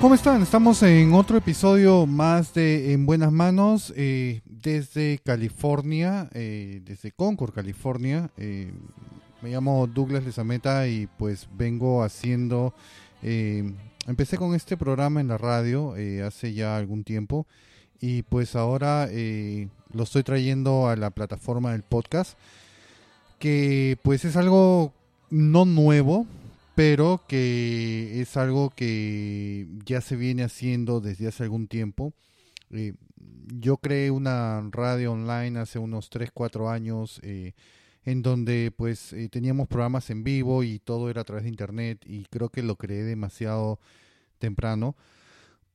¿Cómo 0.00 0.14
están? 0.14 0.42
Estamos 0.42 0.82
en 0.82 1.14
otro 1.14 1.38
episodio 1.38 2.04
más 2.06 2.52
de 2.52 2.92
En 2.92 3.06
Buenas 3.06 3.32
Manos 3.32 3.94
eh, 3.96 4.42
desde 4.44 5.18
California, 5.24 6.28
eh, 6.34 6.82
desde 6.84 7.12
Concord, 7.12 7.54
California. 7.54 8.30
Eh, 8.36 8.72
me 9.40 9.50
llamo 9.50 9.86
Douglas 9.86 10.24
Lezameta 10.24 10.86
y 10.86 11.08
pues 11.18 11.48
vengo 11.56 12.02
haciendo... 12.02 12.74
eh, 13.22 13.72
empecé 14.06 14.36
con 14.36 14.54
este 14.54 14.76
programa 14.76 15.20
en 15.20 15.28
la 15.28 15.38
radio 15.38 15.94
hace 16.24 16.52
ya 16.52 16.76
algún 16.76 17.02
tiempo 17.02 17.46
y 18.00 18.22
pues 18.22 18.54
ahora 18.54 19.08
lo 19.92 20.02
estoy 20.02 20.22
trayendo 20.22 20.88
a 20.88 20.94
la 20.94 21.10
plataforma 21.10 21.72
del 21.72 21.82
podcast 21.82 22.38
que 23.38 23.98
pues 24.02 24.24
es 24.24 24.36
algo 24.36 24.92
no 25.30 25.64
nuevo, 25.64 26.26
pero 26.76 27.22
que 27.26 28.20
es 28.20 28.36
algo 28.36 28.68
que 28.68 29.66
ya 29.86 30.02
se 30.02 30.14
viene 30.14 30.44
haciendo 30.44 31.00
desde 31.00 31.26
hace 31.26 31.42
algún 31.42 31.68
tiempo. 31.68 32.12
Eh, 32.70 32.92
yo 33.46 33.78
creé 33.78 34.10
una 34.10 34.68
radio 34.72 35.12
online 35.12 35.58
hace 35.58 35.78
unos 35.78 36.10
3, 36.10 36.30
4 36.34 36.68
años 36.68 37.18
eh, 37.22 37.54
en 38.04 38.20
donde 38.20 38.74
pues 38.76 39.14
eh, 39.14 39.30
teníamos 39.30 39.68
programas 39.68 40.10
en 40.10 40.22
vivo 40.22 40.64
y 40.64 40.78
todo 40.78 41.08
era 41.08 41.22
a 41.22 41.24
través 41.24 41.44
de 41.44 41.48
internet 41.48 42.04
y 42.04 42.26
creo 42.26 42.50
que 42.50 42.62
lo 42.62 42.76
creé 42.76 43.04
demasiado 43.04 43.80
temprano 44.38 44.96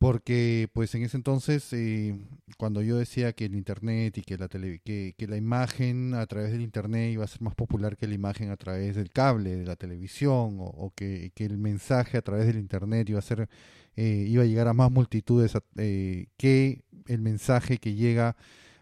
porque 0.01 0.67
pues 0.73 0.95
en 0.95 1.03
ese 1.03 1.15
entonces 1.15 1.71
eh, 1.73 2.17
cuando 2.57 2.81
yo 2.81 2.97
decía 2.97 3.33
que 3.33 3.45
el 3.45 3.53
internet 3.53 4.17
y 4.17 4.23
que 4.23 4.35
la 4.35 4.47
tele, 4.47 4.79
que, 4.83 5.13
la 5.27 5.37
imagen 5.37 6.15
a 6.15 6.25
través 6.25 6.51
del 6.51 6.61
internet 6.61 7.13
iba 7.13 7.23
a 7.23 7.27
ser 7.27 7.43
más 7.43 7.53
popular 7.53 7.95
que 7.97 8.07
la 8.07 8.15
imagen 8.15 8.49
a 8.49 8.57
través 8.57 8.95
del 8.95 9.11
cable 9.11 9.55
de 9.57 9.63
la 9.63 9.75
televisión 9.75 10.57
o, 10.59 10.91
que, 10.95 11.31
el 11.35 11.59
mensaje 11.59 12.17
a 12.17 12.23
través 12.23 12.47
del 12.47 12.57
internet 12.57 13.09
iba 13.11 13.19
a 13.19 13.21
ser 13.21 13.47
eh, 13.95 14.25
iba 14.27 14.41
a 14.41 14.47
llegar 14.47 14.67
a 14.67 14.73
más 14.73 14.89
multitudes 14.89 15.53
eh, 15.77 16.25
que 16.35 16.81
el 17.05 17.21
mensaje 17.21 17.77
que 17.77 17.93
llega 17.93 18.35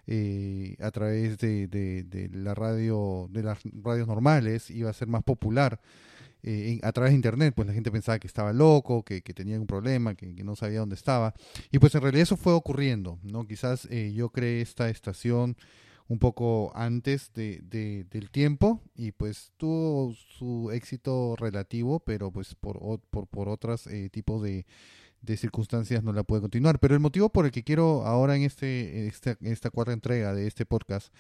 eh, 0.08 0.78
a 0.80 0.90
través 0.92 1.38
de, 1.40 1.68
de- 1.68 2.04
de 2.04 2.30
la 2.30 2.56
radio 2.56 3.28
de 3.30 3.44
las 3.44 3.60
radios 3.84 4.08
normales 4.08 4.70
iba 4.72 4.90
a 4.90 4.94
ser 4.94 5.10
más 5.10 5.24
popular 5.24 5.82
eh, 6.44 6.80
a 6.84 6.92
través 6.92 7.12
de 7.12 7.16
internet, 7.16 7.54
pues 7.56 7.68
la 7.68 7.74
gente 7.74 7.92
pensaba 7.92 8.20
que 8.20 8.28
estaba 8.28 8.54
loco, 8.54 9.04
que, 9.04 9.22
que 9.22 9.34
tenía 9.34 9.60
un 9.60 9.68
problema, 9.68 10.16
que, 10.16 10.34
que 10.36 10.44
no 10.44 10.56
sabía 10.56 10.80
dónde 10.80 10.96
estaba. 10.96 11.34
Y 11.72 11.80
pues 11.80 11.94
en 11.96 12.02
realidad 12.02 12.24
eso 12.24 12.38
fue 12.38 12.54
ocurriendo, 12.54 13.20
¿no? 13.24 13.46
Quizás 13.46 13.88
eh, 13.92 14.14
yo 14.16 14.30
creé 14.30 14.62
esta 14.62 14.90
estación 14.90 15.58
un 16.08 16.18
poco 16.18 16.72
antes 16.76 17.32
de, 17.34 17.60
de- 17.64 18.06
del 18.10 18.32
tiempo 18.32 18.82
y 18.96 19.12
pues 19.12 19.52
tuvo 19.58 20.14
su 20.14 20.72
éxito 20.72 21.36
relativo, 21.38 22.00
pero 22.00 22.32
pues 22.32 22.56
por, 22.56 23.00
por, 23.12 23.28
por 23.28 23.48
otros 23.48 23.86
eh, 23.86 24.10
tipos 24.10 24.42
de, 24.42 24.66
de 25.22 25.38
circunstancias 25.38 26.04
no 26.04 26.12
la 26.12 26.24
puede 26.24 26.42
continuar. 26.42 26.80
Pero 26.80 26.96
el 26.96 27.00
motivo 27.00 27.30
por 27.30 27.46
el 27.46 27.52
que 27.52 27.64
quiero 27.64 28.08
ahora 28.08 28.36
en 28.36 28.42
este, 28.42 29.06
esta, 29.08 29.38
esta 29.42 29.70
cuarta 29.70 29.94
entrega 29.94 30.34
de 30.34 30.48
este 30.48 30.66
podcast 30.66 31.14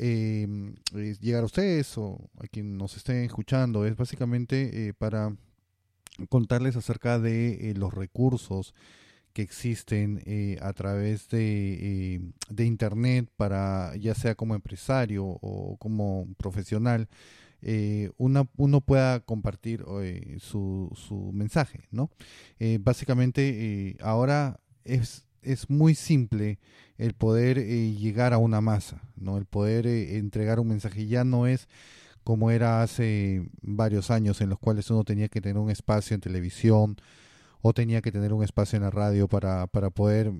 es 0.00 1.20
llegar 1.20 1.42
a 1.42 1.46
ustedes 1.46 1.98
o 1.98 2.30
a 2.38 2.46
quien 2.46 2.78
nos 2.78 2.96
estén 2.96 3.24
escuchando. 3.24 3.84
Es 3.84 3.96
básicamente 3.96 4.88
eh, 4.88 4.94
para 4.94 5.36
contarles 6.28 6.76
acerca 6.76 7.18
de 7.18 7.70
eh, 7.70 7.74
los 7.74 7.92
recursos 7.92 8.74
que 9.34 9.42
existen 9.42 10.22
eh, 10.26 10.58
a 10.60 10.72
través 10.72 11.28
de, 11.28 12.20
de 12.48 12.64
internet 12.64 13.28
para 13.36 13.94
ya 13.96 14.14
sea 14.14 14.34
como 14.34 14.54
empresario 14.54 15.24
o 15.24 15.76
como 15.78 16.26
profesional 16.36 17.08
una, 18.16 18.48
uno 18.56 18.80
pueda 18.80 19.20
compartir 19.20 19.84
su, 20.38 20.90
su 20.94 21.30
mensaje 21.32 21.84
no 21.90 22.10
básicamente 22.80 23.98
ahora 24.00 24.58
es 24.82 25.28
es 25.42 25.70
muy 25.70 25.94
simple 25.94 26.58
el 26.98 27.14
poder 27.14 27.58
eh, 27.58 27.92
llegar 27.92 28.32
a 28.32 28.38
una 28.38 28.60
masa, 28.60 29.02
¿no? 29.16 29.38
El 29.38 29.46
poder 29.46 29.86
eh, 29.86 30.18
entregar 30.18 30.60
un 30.60 30.68
mensaje 30.68 31.06
ya 31.06 31.24
no 31.24 31.46
es 31.46 31.68
como 32.24 32.50
era 32.50 32.82
hace 32.82 33.48
varios 33.62 34.10
años 34.10 34.40
en 34.40 34.50
los 34.50 34.58
cuales 34.58 34.90
uno 34.90 35.04
tenía 35.04 35.28
que 35.28 35.40
tener 35.40 35.58
un 35.58 35.70
espacio 35.70 36.14
en 36.14 36.20
televisión 36.20 36.96
o 37.62 37.72
tenía 37.72 38.02
que 38.02 38.12
tener 38.12 38.32
un 38.32 38.44
espacio 38.44 38.76
en 38.76 38.82
la 38.82 38.90
radio 38.90 39.28
para, 39.28 39.66
para 39.66 39.90
poder 39.90 40.32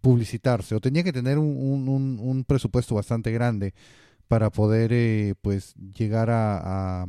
publicitarse 0.00 0.74
o 0.74 0.80
tenía 0.80 1.02
que 1.02 1.12
tener 1.12 1.38
un, 1.38 1.88
un, 2.20 2.44
presupuesto 2.44 2.94
bastante 2.94 3.30
grande 3.32 3.74
para 4.28 4.50
poder 4.50 4.90
eh, 4.92 5.34
pues 5.40 5.74
llegar 5.94 6.30
a, 6.30 7.02
a 7.02 7.06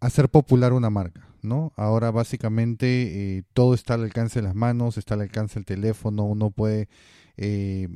hacer 0.00 0.28
popular 0.28 0.72
una 0.72 0.90
marca, 0.90 1.28
Ahora 1.76 2.10
básicamente 2.10 3.36
eh, 3.38 3.42
todo 3.54 3.74
está 3.74 3.94
al 3.94 4.02
alcance 4.04 4.40
de 4.40 4.46
las 4.46 4.54
manos, 4.54 4.98
está 4.98 5.14
al 5.14 5.22
alcance 5.22 5.54
del 5.54 5.64
teléfono, 5.64 6.24
uno 6.24 6.50
puede 6.50 6.88
eh, 7.36 7.88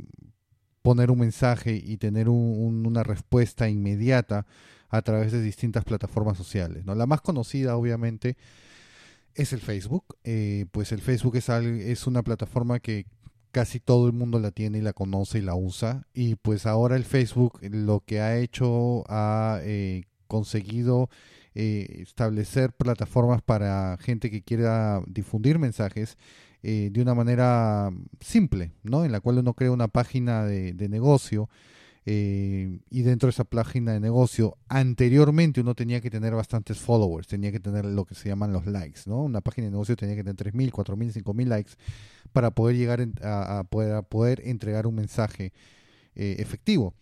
poner 0.83 1.11
un 1.11 1.19
mensaje 1.21 1.75
y 1.83 1.97
tener 1.97 2.29
un- 2.29 2.57
un- 2.59 2.87
una 2.87 3.03
respuesta 3.03 3.69
inmediata 3.69 4.47
a 4.89 5.03
través 5.03 5.33
de 5.33 5.43
distintas 5.43 5.85
plataformas 5.85 6.37
sociales. 6.37 6.85
La 6.87 7.07
más 7.07 7.21
conocida, 7.21 7.77
obviamente, 7.77 8.37
es 9.35 9.53
el 9.53 9.61
Facebook. 9.61 10.05
Eh, 10.25 10.67
pues 10.73 10.93
el 10.93 11.01
Facebook 11.01 11.37
es 11.37 12.07
una 12.07 12.23
plataforma 12.23 12.81
que 12.81 13.07
casi 13.53 13.81
todo 13.81 14.07
el 14.07 14.13
mundo 14.13 14.39
la 14.39 14.51
tiene 14.51 14.79
y 14.79 14.83
la 14.83 14.93
conoce 14.93 15.39
y 15.39 15.43
la 15.43 15.55
usa. 15.55 16.07
Y 16.15 16.37
pues 16.37 16.67
ahora 16.67 16.97
el 16.97 17.05
Facebook 17.05 17.59
lo 17.63 18.01
que 18.01 18.21
ha 18.21 18.37
hecho 18.39 19.05
ha 19.09 19.61
eh, 19.63 20.05
conseguido 20.27 21.09
eh, 21.57 22.03
establecer 22.03 22.73
plataformas 22.73 23.43
para 23.43 23.97
gente 24.01 24.31
que 24.31 24.43
quiera 24.43 25.03
difundir 25.09 25.59
mensajes 25.59 26.17
eh, 26.63 26.91
de 26.93 27.03
una 27.03 27.13
manera 27.13 27.91
simple, 28.21 28.71
¿no? 28.85 29.05
En 29.05 29.11
la 29.11 29.19
cual 29.19 29.39
uno 29.39 29.55
crea 29.55 29.73
una 29.73 29.89
página 29.89 30.45
de, 30.45 30.89
negocio 30.89 31.49
eh, 32.07 32.79
y 32.89 33.03
dentro 33.03 33.27
de 33.27 33.31
esa 33.31 33.43
página 33.43 33.93
de 33.93 33.99
negocio 33.99 34.59
anteriormente 34.69 35.61
uno 35.61 35.75
tenía 35.75 36.01
que 36.01 36.09
tener 36.09 36.35
bastantes 36.37 36.79
followers, 36.79 37.27
tenía 37.27 37.51
que 37.51 37.59
tener 37.59 37.85
lo 37.85 38.05
que 38.05 38.15
se 38.15 38.29
llaman 38.29 38.53
los 38.53 38.67
likes, 38.67 39.01
¿no? 39.07 39.25
Una 39.25 39.41
página 39.41 39.67
de 39.67 39.73
negocio 39.73 39.97
tenía 39.97 40.15
que 40.15 40.23
tener 40.23 40.37
3.000, 40.55 40.71
4.000, 40.71 41.25
5.000 41.25 41.47
likes 41.49 41.73
para 42.33 42.53
poder 42.53 42.77
llegar 42.77 43.05
a, 43.23 43.59
a 43.59 43.65
poder, 43.65 43.95
a 43.95 44.03
poder 44.03 44.41
entregar 44.45 44.87
un 44.87 44.95
mensaje 44.95 45.53
efectivo. 46.15 46.95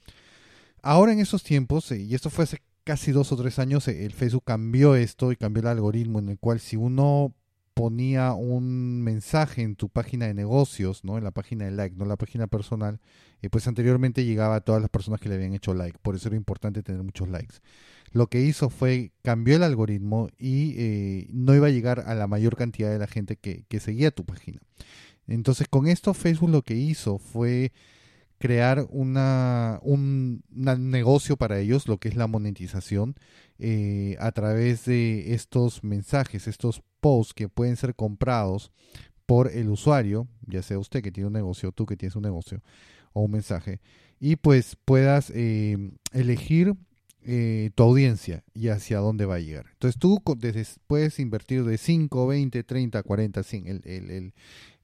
Ahora 0.81 1.13
en 1.13 1.19
esos 1.19 1.43
tiempos, 1.43 1.91
y 1.91 2.15
esto 2.15 2.31
fue 2.31 2.45
hace 2.45 2.63
casi 2.89 3.13
dos 3.13 3.33
o 3.33 3.37
tres 3.37 3.59
años, 3.59 3.87
eh, 3.87 4.07
el 4.07 4.15
Facebook 4.15 4.45
cambió 4.47 4.95
esto 4.95 5.31
y 5.31 5.37
cambió 5.37 5.61
el 5.61 5.67
algoritmo 5.67 6.21
en 6.21 6.31
el 6.31 6.39
cual 6.39 6.59
si 6.59 6.77
uno 6.77 7.35
ponía 7.75 8.33
un 8.33 9.03
mensaje 9.03 9.61
en 9.61 9.77
tu 9.77 9.91
página 9.91 10.27
de 10.27 10.33
negocios, 10.33 11.05
¿no? 11.05 11.19
En 11.19 11.25
la 11.25 11.31
página 11.31 11.67
de 11.67 11.73
like, 11.73 11.95
no 11.97 12.05
en 12.05 12.09
la 12.09 12.17
página 12.17 12.47
personal, 12.47 12.99
eh, 13.43 13.51
pues 13.51 13.69
anteriormente 13.69 14.25
llegaba 14.25 14.55
a 14.55 14.61
todas 14.63 14.81
las 14.81 14.89
personas 14.89 15.21
que 15.21 15.29
le 15.29 15.35
habían 15.35 15.53
hecho 15.53 15.75
like. 15.75 15.99
Por 16.01 16.17
eso 16.17 16.29
era 16.29 16.37
importante 16.39 16.83
tener 16.83 17.03
muchos 17.03 17.29
likes. 17.29 17.57
Lo 18.13 18.29
que 18.29 18.41
hizo 18.41 18.71
fue 18.71 19.13
cambió 19.23 19.57
el 19.57 19.65
algoritmo 19.65 20.31
y 20.39 20.75
eh, 20.79 21.29
no 21.31 21.55
iba 21.55 21.67
a 21.67 21.71
llegar 21.71 22.05
a 22.07 22.15
la 22.15 22.27
mayor 22.27 22.57
cantidad 22.57 22.91
de 22.91 22.99
la 22.99 23.07
gente 23.07 23.37
que, 23.37 23.67
que 23.69 23.81
seguía 23.81 24.13
tu 24.13 24.25
página. 24.25 24.61
Entonces 25.27 25.69
con 25.69 25.89
esto 25.89 26.15
Facebook 26.15 26.49
lo 26.49 26.63
que 26.63 26.75
hizo 26.75 27.19
fue 27.19 27.71
crear 28.39 28.87
una, 28.91 29.81
un 29.83 30.43
negocio 30.51 31.37
para 31.37 31.59
ellos, 31.59 31.89
lo 31.89 31.99
que 31.99 32.09
es 32.09 32.17
la 32.17 32.27
monetización, 32.27 33.17
eh, 33.59 34.17
a 34.21 34.31
través 34.33 34.85
de 34.85 35.35
estos 35.35 35.83
mensajes, 35.85 36.47
estos 36.47 36.83
posts 37.01 37.35
que 37.35 37.49
pueden 37.49 37.77
ser 37.77 37.95
comprados 37.95 38.71
por 39.27 39.51
el 39.53 39.69
usuario, 39.69 40.27
ya 40.47 40.63
sea 40.63 40.79
usted 40.79 41.03
que 41.03 41.13
tiene 41.13 41.27
un 41.27 41.33
negocio, 41.35 41.73
tú 41.73 41.85
que 41.87 41.97
tienes 41.97 42.17
un 42.17 42.23
negocio 42.23 42.63
o 43.13 43.23
un 43.23 43.31
mensaje, 43.33 43.81
y 44.21 44.37
pues 44.37 44.77
puedas 44.85 45.31
eh, 45.35 45.91
elegir 46.13 46.75
eh, 47.25 47.71
tu 47.75 47.83
audiencia 47.83 48.43
y 48.55 48.69
hacia 48.69 48.99
dónde 48.99 49.27
va 49.27 49.35
a 49.35 49.41
llegar. 49.41 49.67
Entonces 49.73 49.99
tú 49.99 50.23
desde- 50.39 50.65
puedes 50.87 51.19
invertir 51.19 51.65
de 51.65 51.77
5, 51.77 52.27
20, 52.27 52.63
30, 52.63 53.03
40, 53.03 53.43
100, 53.43 53.67
el, 53.67 53.81
el, 53.85 54.11
el, 54.11 54.35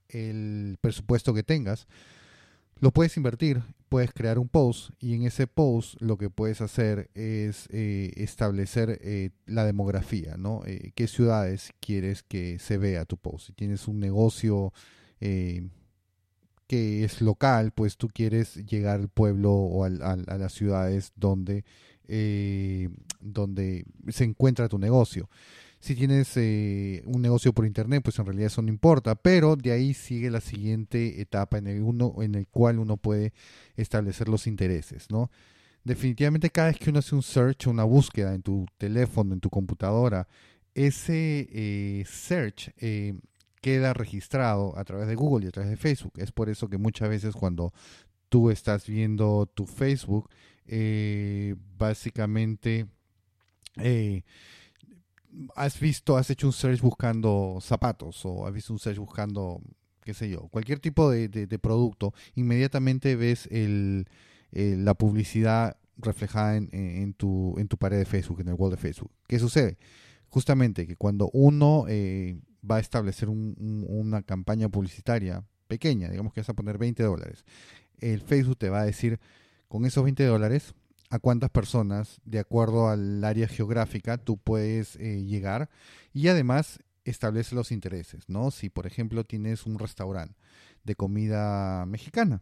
el 0.09 0.77
presupuesto 0.79 1.33
que 1.33 1.43
tengas, 1.43 1.87
lo 2.79 2.91
puedes 2.91 3.15
invertir, 3.17 3.63
puedes 3.89 4.11
crear 4.11 4.37
un 4.39 4.49
post 4.49 4.89
y 4.99 5.13
en 5.15 5.23
ese 5.23 5.47
post 5.47 5.99
lo 6.01 6.17
que 6.17 6.29
puedes 6.29 6.61
hacer 6.61 7.09
es 7.13 7.67
eh, 7.71 8.11
establecer 8.17 8.99
eh, 9.01 9.29
la 9.45 9.65
demografía, 9.65 10.35
¿no? 10.37 10.61
Eh, 10.65 10.91
¿Qué 10.95 11.07
ciudades 11.07 11.71
quieres 11.79 12.23
que 12.23 12.59
se 12.59 12.77
vea 12.77 13.05
tu 13.05 13.17
post? 13.17 13.47
Si 13.47 13.53
tienes 13.53 13.87
un 13.87 13.99
negocio 13.99 14.73
eh, 15.21 15.69
que 16.67 17.03
es 17.03 17.21
local, 17.21 17.71
pues 17.71 17.95
tú 17.97 18.07
quieres 18.07 18.55
llegar 18.65 18.99
al 18.99 19.09
pueblo 19.09 19.51
o 19.53 19.83
al- 19.83 20.01
a 20.01 20.37
las 20.37 20.53
ciudades 20.53 21.11
donde, 21.15 21.63
eh, 22.07 22.89
donde 23.21 23.85
se 24.09 24.23
encuentra 24.23 24.67
tu 24.67 24.79
negocio. 24.79 25.29
Si 25.79 25.95
tienes 25.95 26.35
eh, 26.37 27.03
un 27.05 27.21
negocio 27.21 27.53
por 27.53 27.65
internet, 27.65 28.01
pues 28.03 28.17
en 28.17 28.25
realidad 28.25 28.47
eso 28.47 28.61
no 28.61 28.69
importa, 28.69 29.15
pero 29.15 29.55
de 29.55 29.71
ahí 29.71 29.93
sigue 29.93 30.31
la 30.31 30.41
siguiente 30.41 31.21
etapa 31.21 31.57
en 31.57 31.67
el, 31.67 31.81
uno, 31.81 32.15
en 32.21 32.35
el 32.35 32.47
cual 32.47 32.79
uno 32.79 32.97
puede 32.97 33.33
establecer 33.75 34.27
los 34.27 34.47
intereses, 34.47 35.07
¿no? 35.11 35.29
Definitivamente 35.83 36.49
cada 36.49 36.69
vez 36.69 36.79
que 36.79 36.89
uno 36.89 36.99
hace 36.99 37.13
un 37.13 37.21
search, 37.21 37.67
una 37.67 37.83
búsqueda 37.83 38.33
en 38.33 38.41
tu 38.41 38.65
teléfono, 38.77 39.33
en 39.33 39.39
tu 39.39 39.51
computadora, 39.51 40.27
ese 40.73 41.47
eh, 41.51 42.03
search 42.07 42.71
eh, 42.77 43.13
queda 43.61 43.93
registrado 43.93 44.75
a 44.77 44.83
través 44.83 45.07
de 45.07 45.15
Google 45.15 45.45
y 45.45 45.49
a 45.49 45.51
través 45.51 45.69
de 45.69 45.77
Facebook. 45.77 46.13
Es 46.17 46.31
por 46.31 46.49
eso 46.49 46.67
que 46.67 46.79
muchas 46.79 47.09
veces 47.09 47.35
cuando 47.35 47.71
tú 48.29 48.49
estás 48.49 48.87
viendo 48.87 49.45
tu 49.53 49.67
Facebook, 49.67 50.29
básicamente 51.77 52.87
has 55.55 55.79
visto, 55.79 56.17
has 56.17 56.29
hecho 56.29 56.47
un 56.47 56.53
search 56.53 56.81
buscando 56.81 57.57
zapatos 57.61 58.25
o 58.25 58.45
has 58.47 58.53
visto 58.53 58.73
un 58.73 58.79
search 58.79 58.97
buscando, 58.97 59.61
qué 60.03 60.13
sé 60.13 60.29
yo, 60.29 60.47
cualquier 60.49 60.79
tipo 60.79 61.09
de, 61.09 61.29
producto, 61.59 62.13
inmediatamente 62.35 63.15
ves 63.15 63.47
el, 63.51 64.07
la 64.51 64.93
publicidad 64.93 65.77
reflejada 65.97 66.57
en, 66.57 67.13
tu, 67.13 67.55
pared 67.79 67.97
de 67.97 68.05
Facebook, 68.05 68.41
en 68.41 68.49
el 68.49 68.53
wall 68.55 68.71
de 68.71 68.77
Facebook. 68.77 69.11
¿Qué 69.27 69.39
sucede? 69.39 69.77
Justamente 70.29 70.85
que 70.87 70.95
cuando 70.95 71.29
uno 71.33 71.85
eh, 71.87 72.37
va 72.69 72.77
a 72.77 72.79
establecer 72.81 73.29
un- 73.29 73.55
un- 73.59 73.85
una 73.87 74.21
campaña 74.21 74.67
publicitaria 74.69 75.43
pequeña, 75.67 76.09
digamos 76.09 76.33
que 76.33 76.41
vas 76.41 76.49
a 76.49 76.53
poner 76.53 76.77
20 76.77 77.01
dólares, 77.03 77.45
el 77.99 78.21
Facebook 78.21 78.57
te 78.57 78.69
va 78.69 78.81
a 78.81 78.85
decir, 78.85 79.19
con 79.67 79.85
esos 79.85 80.03
20 80.03 80.23
dólares, 80.25 80.75
a 81.09 81.19
cuántas 81.19 81.49
personas, 81.49 82.19
de 82.25 82.39
acuerdo 82.39 82.89
al 82.89 83.23
área 83.23 83.47
geográfica, 83.47 84.17
tú 84.17 84.37
puedes 84.37 84.95
eh, 84.97 85.23
llegar 85.23 85.69
y 86.13 86.27
además 86.27 86.79
establece 87.03 87.55
los 87.55 87.71
intereses, 87.71 88.27
¿no? 88.27 88.51
Si, 88.51 88.69
por 88.69 88.87
ejemplo, 88.87 89.23
tienes 89.23 89.65
un 89.65 89.77
restaurante 89.77 90.35
de 90.83 90.95
comida 90.95 91.85
mexicana, 91.85 92.41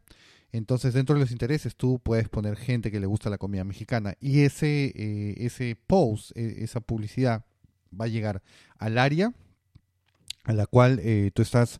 entonces 0.51 0.93
dentro 0.93 1.15
de 1.15 1.21
los 1.21 1.31
intereses 1.31 1.75
tú 1.75 1.99
puedes 1.99 2.29
poner 2.29 2.55
gente 2.55 2.91
que 2.91 2.99
le 2.99 3.07
gusta 3.07 3.29
la 3.29 3.37
comida 3.37 3.63
mexicana 3.63 4.15
y 4.19 4.41
ese, 4.41 4.93
eh, 4.95 5.35
ese 5.37 5.75
post, 5.75 6.31
eh, 6.35 6.57
esa 6.59 6.79
publicidad 6.79 7.43
va 7.99 8.05
a 8.05 8.09
llegar 8.09 8.41
al 8.77 8.97
área 8.97 9.33
a 10.43 10.53
la 10.53 10.65
cual 10.67 10.99
eh, 11.01 11.31
tú 11.33 11.41
estás 11.41 11.79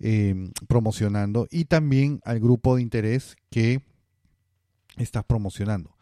eh, 0.00 0.50
promocionando 0.68 1.46
y 1.50 1.64
también 1.64 2.20
al 2.24 2.40
grupo 2.40 2.76
de 2.76 2.82
interés 2.82 3.36
que 3.50 3.82
estás 4.96 5.24
promocionando. 5.24 5.93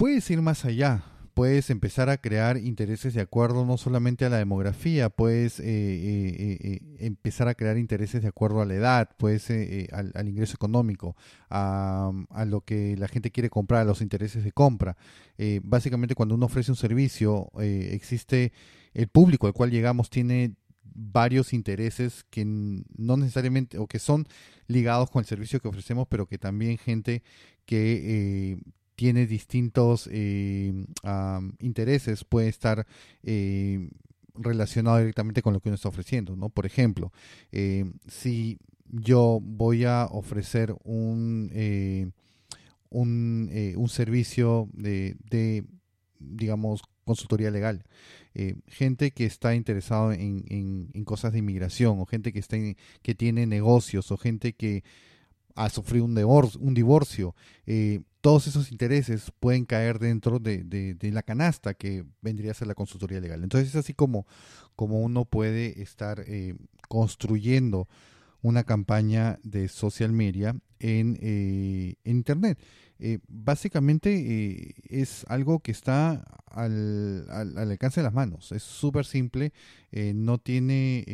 Puedes 0.00 0.30
ir 0.30 0.40
más 0.40 0.64
allá, 0.64 1.02
puedes 1.34 1.68
empezar 1.68 2.08
a 2.08 2.16
crear 2.16 2.56
intereses 2.56 3.12
de 3.12 3.20
acuerdo 3.20 3.66
no 3.66 3.76
solamente 3.76 4.24
a 4.24 4.30
la 4.30 4.38
demografía, 4.38 5.10
puedes 5.10 5.60
eh, 5.60 5.64
eh, 5.66 6.58
eh, 6.58 6.80
empezar 7.00 7.48
a 7.48 7.54
crear 7.54 7.76
intereses 7.76 8.22
de 8.22 8.28
acuerdo 8.28 8.62
a 8.62 8.64
la 8.64 8.76
edad, 8.76 9.10
puedes 9.18 9.50
al, 9.92 10.26
ingreso 10.26 10.54
económico, 10.54 11.16
a, 11.50 12.14
lo 12.46 12.62
que 12.62 12.96
la 12.96 13.08
gente 13.08 13.30
quiere 13.30 13.50
comprar, 13.50 13.82
a 13.82 13.84
los 13.84 14.00
intereses 14.00 14.42
de 14.42 14.52
compra. 14.52 14.96
Básicamente 15.64 16.14
cuando 16.14 16.34
uno 16.34 16.46
ofrece 16.46 16.70
un 16.70 16.78
servicio, 16.78 17.50
existe 17.58 18.54
el 18.94 19.08
público 19.08 19.48
al 19.48 19.52
cual 19.52 19.70
llegamos 19.70 20.08
tiene 20.08 20.54
varios 20.82 21.52
intereses 21.52 22.24
que 22.30 22.46
no 22.46 23.18
necesariamente 23.18 23.76
o 23.76 23.86
que 23.86 23.98
son 23.98 24.26
ligados 24.66 25.10
con 25.10 25.20
el 25.20 25.26
servicio 25.26 25.60
que 25.60 25.68
ofrecemos, 25.68 26.08
pero 26.08 26.24
que 26.24 26.38
también 26.38 26.78
gente 26.78 27.22
que 27.66 28.58
tiene 29.00 29.26
distintos 29.26 30.10
eh, 30.12 30.74
intereses 31.60 32.22
puede 32.24 32.48
estar 32.48 32.86
eh, 33.22 33.88
relacionado 34.34 34.98
directamente 34.98 35.40
con 35.40 35.54
lo 35.54 35.60
que 35.60 35.70
uno 35.70 35.76
está 35.76 35.88
ofreciendo, 35.88 36.36
¿no? 36.36 36.50
Por 36.50 36.66
ejemplo, 36.66 37.10
eh, 37.50 37.86
si 38.06 38.58
yo 38.90 39.40
voy 39.42 39.84
a 39.86 40.04
ofrecer 40.10 40.74
un, 40.84 41.48
eh, 41.54 42.10
un, 42.90 43.50
un 43.76 43.88
servicio 43.88 44.68
de, 44.74 45.16
de, 45.30 45.64
digamos, 46.18 46.82
consultoría 47.06 47.50
legal, 47.50 47.82
gente 48.68 49.12
que 49.12 49.24
está 49.24 49.54
interesado 49.54 50.12
en, 50.12 50.44
en- 50.48 50.90
en 50.92 51.04
cosas 51.04 51.32
de 51.32 51.38
inmigración 51.38 51.98
o 52.00 52.04
gente 52.06 52.32
que, 52.32 52.38
está 52.38 52.56
en- 52.56 52.76
que 53.02 53.14
tiene 53.14 53.46
negocios 53.46 54.10
o 54.12 54.16
gente 54.18 54.52
que 54.52 54.84
ha 55.56 55.68
sufrido 55.70 56.04
un 56.04 56.14
divorcio, 56.14 56.60
un 56.60 56.74
divorcio 56.74 57.34
todos 58.20 58.46
esos 58.46 58.70
intereses 58.72 59.32
pueden 59.40 59.64
caer 59.64 59.98
dentro 59.98 60.38
de, 60.38 60.96
la 61.12 61.22
canasta 61.22 61.74
que 61.74 62.04
vendría 62.20 62.50
a 62.52 62.54
ser 62.54 62.68
la 62.68 62.74
consultoría 62.74 63.20
legal. 63.20 63.42
Entonces 63.42 63.70
es 63.70 63.76
así 63.76 63.94
como, 63.94 64.26
como 64.76 65.00
uno 65.00 65.24
puede 65.24 65.82
estar 65.82 66.24
eh, 66.26 66.54
construyendo 66.88 67.88
una 68.42 68.64
campaña 68.64 69.38
de 69.42 69.68
social 69.68 70.12
media 70.12 70.56
en, 70.78 71.18
eh, 71.20 71.94
Internet. 72.04 72.58
Eh, 72.98 73.18
básicamente 73.28 74.12
eh, 74.14 74.74
es 74.88 75.24
algo 75.28 75.60
que 75.60 75.72
está 75.72 76.24
al, 76.46 77.26
al- 77.30 77.56
al 77.58 77.70
alcance 77.70 78.00
de 78.00 78.04
las 78.04 78.14
manos. 78.14 78.52
Es 78.52 78.62
súper 78.62 79.04
simple, 79.06 79.52
eh, 79.92 80.12
no 80.14 80.38
tiene, 80.38 81.04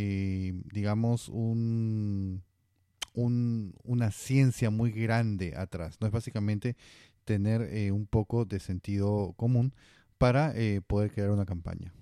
digamos, 0.73 1.29
un, 1.29 2.43
un- 3.17 3.75
una 3.83 4.13
ciencia 4.13 4.71
muy 4.71 4.93
grande 4.93 5.55
atrás. 5.57 5.97
No 6.01 6.07
es 6.07 6.13
básicamente 6.13 6.77
tener 7.25 7.63
eh, 7.63 7.91
un 7.91 8.07
poco 8.07 8.45
de 8.45 8.61
sentido 8.61 9.33
común 9.37 9.75
para 10.19 10.53
eh, 10.55 10.81
poder 10.87 11.11
crear 11.11 11.31
una 11.31 11.45
campaña. 11.47 11.93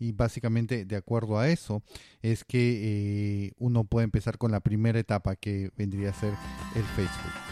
Y 0.00 0.10
básicamente 0.10 0.84
de 0.84 0.96
acuerdo 0.96 1.38
a 1.38 1.48
eso 1.48 1.82
es 2.22 2.42
que 2.44 3.46
eh, 3.46 3.52
uno 3.58 3.84
puede 3.84 4.04
empezar 4.04 4.36
con 4.38 4.50
la 4.50 4.58
primera 4.58 4.98
etapa 4.98 5.36
que 5.36 5.70
vendría 5.76 6.10
a 6.10 6.14
ser 6.14 6.34
el 6.74 6.82
Facebook. 6.82 7.51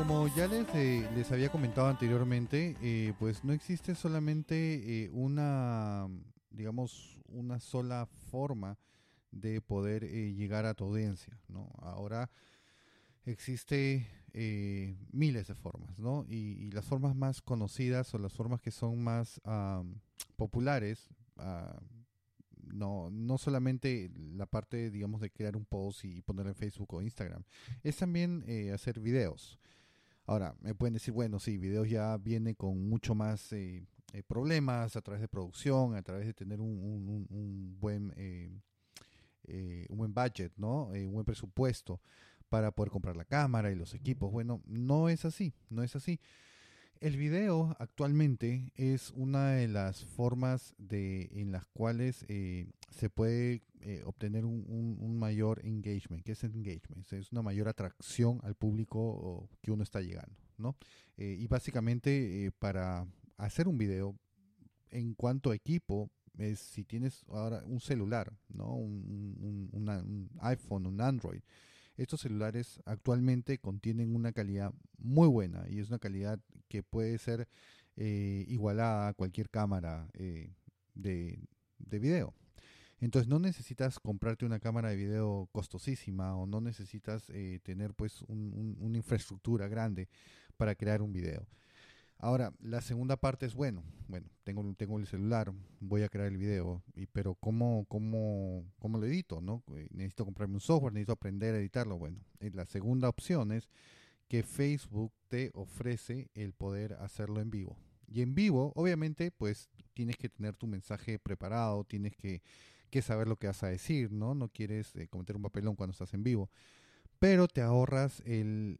Como 0.00 0.28
ya 0.28 0.46
les, 0.46 0.66
eh, 0.74 1.06
les 1.14 1.30
había 1.30 1.50
comentado 1.50 1.88
anteriormente, 1.88 2.74
eh, 2.80 3.12
pues 3.18 3.44
no 3.44 3.52
existe 3.52 3.94
solamente 3.94 5.04
eh, 5.04 5.10
una, 5.12 6.08
digamos, 6.50 7.18
una 7.28 7.60
sola 7.60 8.06
forma 8.30 8.78
de 9.30 9.60
poder 9.60 10.04
eh, 10.04 10.32
llegar 10.32 10.64
a 10.64 10.72
tu 10.72 10.84
audiencia, 10.84 11.38
¿no? 11.48 11.70
Ahora 11.82 12.30
existe 13.26 14.06
eh, 14.32 14.96
miles 15.12 15.48
de 15.48 15.54
formas, 15.54 15.98
¿no? 15.98 16.24
Y, 16.30 16.70
las 16.70 16.86
formas 16.86 17.14
más 17.14 17.42
conocidas 17.42 18.14
o 18.14 18.18
las 18.18 18.32
formas 18.32 18.62
que 18.62 18.70
son 18.70 19.04
más 19.04 19.38
am, 19.44 20.00
populares, 20.36 21.10
ah, 21.36 21.78
no, 22.72 23.10
no 23.10 23.36
solamente 23.36 24.10
la 24.34 24.46
parte, 24.46 24.90
digamos, 24.90 25.20
de 25.20 25.30
crear 25.30 25.56
un 25.56 25.66
post 25.66 26.06
y 26.06 26.22
ponerlo 26.22 26.52
en 26.52 26.56
Facebook 26.56 26.94
o 26.94 27.02
Instagram, 27.02 27.42
es 27.82 27.96
también 27.98 28.44
eh, 28.46 28.72
hacer 28.72 28.98
videos. 28.98 29.58
Ahora, 30.30 30.54
me 30.60 30.76
pueden 30.76 30.94
decir, 30.94 31.12
bueno, 31.12 31.40
sí, 31.40 31.58
videos 31.58 31.90
ya 31.90 32.16
viene 32.16 32.54
con 32.54 32.88
mucho 32.88 33.16
más 33.16 33.52
eh, 33.52 33.82
eh, 34.12 34.22
problemas 34.22 34.94
a 34.94 35.00
través 35.00 35.20
de 35.20 35.26
producción, 35.26 35.96
a 35.96 36.02
través 36.02 36.24
de 36.24 36.34
tener 36.34 36.60
un, 36.60 37.76
buen 37.80 38.14
eh, 38.16 38.48
eh, 39.48 39.86
un 39.88 39.98
buen 39.98 40.14
budget, 40.14 40.52
¿no? 40.56 40.94
Eh, 40.94 41.04
un 41.04 41.14
buen 41.14 41.24
presupuesto 41.24 42.00
para 42.48 42.70
poder 42.70 42.92
comprar 42.92 43.16
la 43.16 43.24
cámara 43.24 43.72
y 43.72 43.74
los 43.74 43.92
equipos. 43.92 44.30
Bueno, 44.30 44.62
no 44.66 45.08
es 45.08 45.24
así, 45.24 45.52
no 45.68 45.82
es 45.82 45.96
así. 45.96 46.20
El 47.00 47.16
video 47.16 47.74
actualmente 47.78 48.72
es 48.76 49.10
una 49.16 49.52
de 49.52 49.68
las 49.68 50.04
formas 50.04 50.74
de, 50.76 51.30
en 51.32 51.50
las 51.50 51.64
cuales 51.64 52.26
eh, 52.28 52.66
se 52.90 53.08
puede 53.08 53.62
eh, 53.80 54.02
obtener 54.04 54.44
un, 54.44 55.18
mayor 55.18 55.64
engagement. 55.64 56.22
¿Qué 56.22 56.32
es 56.32 56.44
el 56.44 56.54
engagement? 56.54 57.10
Es 57.10 57.32
una 57.32 57.40
mayor 57.40 57.68
atracción 57.68 58.38
al 58.42 58.54
público 58.54 59.48
que 59.62 59.70
uno 59.70 59.82
está 59.82 60.02
llegando, 60.02 60.36
¿no? 60.58 60.76
Eh, 61.16 61.36
y 61.38 61.46
básicamente 61.46 62.44
eh, 62.44 62.52
para 62.52 63.06
hacer 63.38 63.66
un 63.66 63.78
video, 63.78 64.14
en 64.90 65.14
cuanto 65.14 65.50
a 65.50 65.54
equipo, 65.54 66.10
es 66.36 66.58
si 66.58 66.84
tienes 66.84 67.24
ahora 67.28 67.62
un 67.64 67.80
celular, 67.80 68.30
¿no? 68.48 68.74
Un 68.74 70.30
iPhone, 70.40 70.84
un 70.84 71.00
Android, 71.00 71.40
estos 72.02 72.20
celulares 72.20 72.80
actualmente 72.86 73.58
contienen 73.58 74.14
una 74.14 74.32
calidad 74.32 74.72
muy 74.98 75.28
buena 75.28 75.64
y 75.68 75.78
es 75.80 75.88
una 75.88 75.98
calidad 75.98 76.40
que 76.68 76.82
puede 76.82 77.18
ser 77.18 77.48
eh, 77.96 78.44
igualada 78.48 79.08
a 79.08 79.14
cualquier 79.14 79.50
cámara 79.50 80.08
eh, 80.14 80.54
de, 80.94 81.38
de 81.78 81.98
video. 81.98 82.34
Entonces 83.00 83.28
no 83.28 83.38
necesitas 83.38 83.98
comprarte 83.98 84.44
una 84.44 84.60
cámara 84.60 84.90
de 84.90 84.96
video 84.96 85.48
costosísima 85.52 86.36
o 86.36 86.46
no 86.46 86.60
necesitas 86.60 87.30
eh, 87.30 87.58
tener 87.62 87.94
pues 87.94 88.22
un- 88.22 88.76
una 88.80 88.96
infraestructura 88.98 89.68
grande 89.68 90.08
para 90.56 90.74
crear 90.74 91.00
un 91.02 91.12
video. 91.12 91.46
Ahora, 92.22 92.52
la 92.60 92.82
segunda 92.82 93.16
parte 93.16 93.46
es, 93.46 93.54
bueno, 93.54 93.82
bueno, 94.06 94.28
tengo, 94.44 94.74
tengo 94.76 94.98
el 94.98 95.06
celular, 95.06 95.52
voy 95.80 96.02
a 96.02 96.08
crear 96.10 96.28
el 96.28 96.36
video, 96.36 96.82
y, 96.94 97.06
pero 97.06 97.34
¿cómo, 97.34 97.86
cómo, 97.88 98.64
¿cómo 98.78 98.98
lo 98.98 99.06
edito? 99.06 99.40
¿no? 99.40 99.64
Eh, 99.74 99.88
Necesito 99.90 100.26
comprarme 100.26 100.54
un 100.54 100.60
software, 100.60 100.92
necesito 100.92 101.12
aprender 101.12 101.54
a 101.54 101.58
editarlo. 101.58 101.96
Bueno, 101.96 102.18
eh, 102.40 102.50
la 102.52 102.66
segunda 102.66 103.08
opción 103.08 103.52
es 103.52 103.70
que 104.28 104.42
Facebook 104.42 105.12
te 105.28 105.50
ofrece 105.54 106.30
el 106.34 106.52
poder 106.52 106.92
hacerlo 107.00 107.40
en 107.40 107.50
vivo. 107.50 107.78
Y 108.06 108.20
en 108.20 108.34
vivo, 108.34 108.72
obviamente, 108.76 109.30
pues 109.30 109.70
tienes 109.94 110.16
que 110.16 110.28
tener 110.28 110.56
tu 110.56 110.66
mensaje 110.66 111.18
preparado, 111.18 111.84
tienes 111.84 112.16
que, 112.16 112.42
que 112.90 113.02
saber 113.02 113.28
lo 113.28 113.36
que 113.36 113.46
vas 113.46 113.62
a 113.62 113.68
decir, 113.68 114.12
¿no? 114.12 114.34
No 114.34 114.48
quieres 114.48 114.94
eh, 114.96 115.08
cometer 115.08 115.36
un 115.36 115.42
papelón 115.42 115.74
cuando 115.74 115.92
estás 115.92 116.12
en 116.12 116.22
vivo. 116.22 116.50
Pero 117.18 117.48
te 117.48 117.60
ahorras 117.60 118.22
el, 118.24 118.78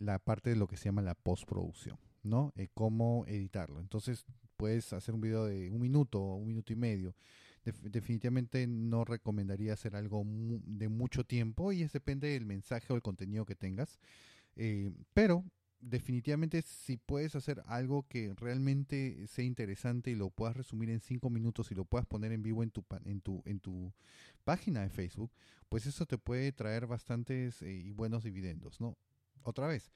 la 0.00 0.18
parte 0.18 0.50
de 0.50 0.56
lo 0.56 0.66
que 0.66 0.76
se 0.76 0.86
llama 0.86 1.02
la 1.02 1.14
postproducción, 1.14 1.98
¿no? 2.28 2.52
Eh, 2.56 2.68
cómo 2.74 3.24
editarlo. 3.26 3.80
Entonces, 3.80 4.24
puedes 4.56 4.92
hacer 4.92 5.14
un 5.14 5.20
video 5.20 5.46
de 5.46 5.70
un 5.70 5.80
minuto 5.80 6.20
o 6.20 6.36
un 6.36 6.48
minuto 6.48 6.72
y 6.72 6.76
medio. 6.76 7.14
Def- 7.64 7.80
definitivamente 7.82 8.66
no 8.66 9.04
recomendaría 9.04 9.72
hacer 9.72 9.96
algo 9.96 10.24
mu- 10.24 10.60
de 10.64 10.88
mucho 10.88 11.24
tiempo 11.24 11.72
y 11.72 11.82
es 11.82 11.92
depende 11.92 12.28
del 12.28 12.46
mensaje 12.46 12.92
o 12.92 12.96
el 12.96 13.02
contenido 13.02 13.44
que 13.46 13.54
tengas. 13.56 13.98
Eh, 14.56 14.90
pero 15.14 15.44
definitivamente 15.80 16.62
si 16.62 16.96
puedes 16.96 17.36
hacer 17.36 17.62
algo 17.66 18.06
que 18.08 18.34
realmente 18.36 19.26
sea 19.28 19.44
interesante 19.44 20.10
y 20.10 20.16
lo 20.16 20.30
puedas 20.30 20.56
resumir 20.56 20.90
en 20.90 21.00
cinco 21.00 21.30
minutos 21.30 21.70
y 21.70 21.74
lo 21.76 21.84
puedas 21.84 22.06
poner 22.06 22.32
en 22.32 22.42
vivo 22.42 22.62
en 22.64 22.70
tu 22.70 22.84
en 23.04 23.20
tu 23.20 23.42
en 23.46 23.60
tu 23.60 23.92
página 24.44 24.82
de 24.82 24.90
Facebook, 24.90 25.30
pues 25.68 25.86
eso 25.86 26.06
te 26.06 26.18
puede 26.18 26.52
traer 26.52 26.86
bastantes 26.86 27.62
eh, 27.62 27.72
y 27.72 27.92
buenos 27.92 28.24
dividendos, 28.24 28.80
¿no? 28.80 28.96
Otra 29.44 29.66
vez, 29.68 29.92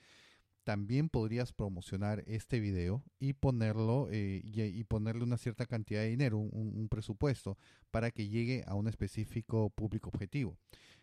también 0.64 1.08
podrías 1.08 1.52
promocionar 1.52 2.22
este 2.26 2.60
video 2.60 3.02
y 3.18 3.32
ponerlo 3.32 4.08
eh, 4.10 4.40
y, 4.44 4.84
ponerle 4.84 5.24
una 5.24 5.36
cierta 5.38 5.66
cantidad 5.66 6.00
de 6.02 6.10
dinero, 6.10 6.38
un, 6.38 6.50
un- 6.76 6.88
presupuesto, 6.88 7.56
para 7.90 8.10
que 8.10 8.28
llegue 8.28 8.62
a 8.66 8.74
un 8.74 8.86
específico 8.88 9.70
público 9.70 10.08
objetivo. 10.08 10.56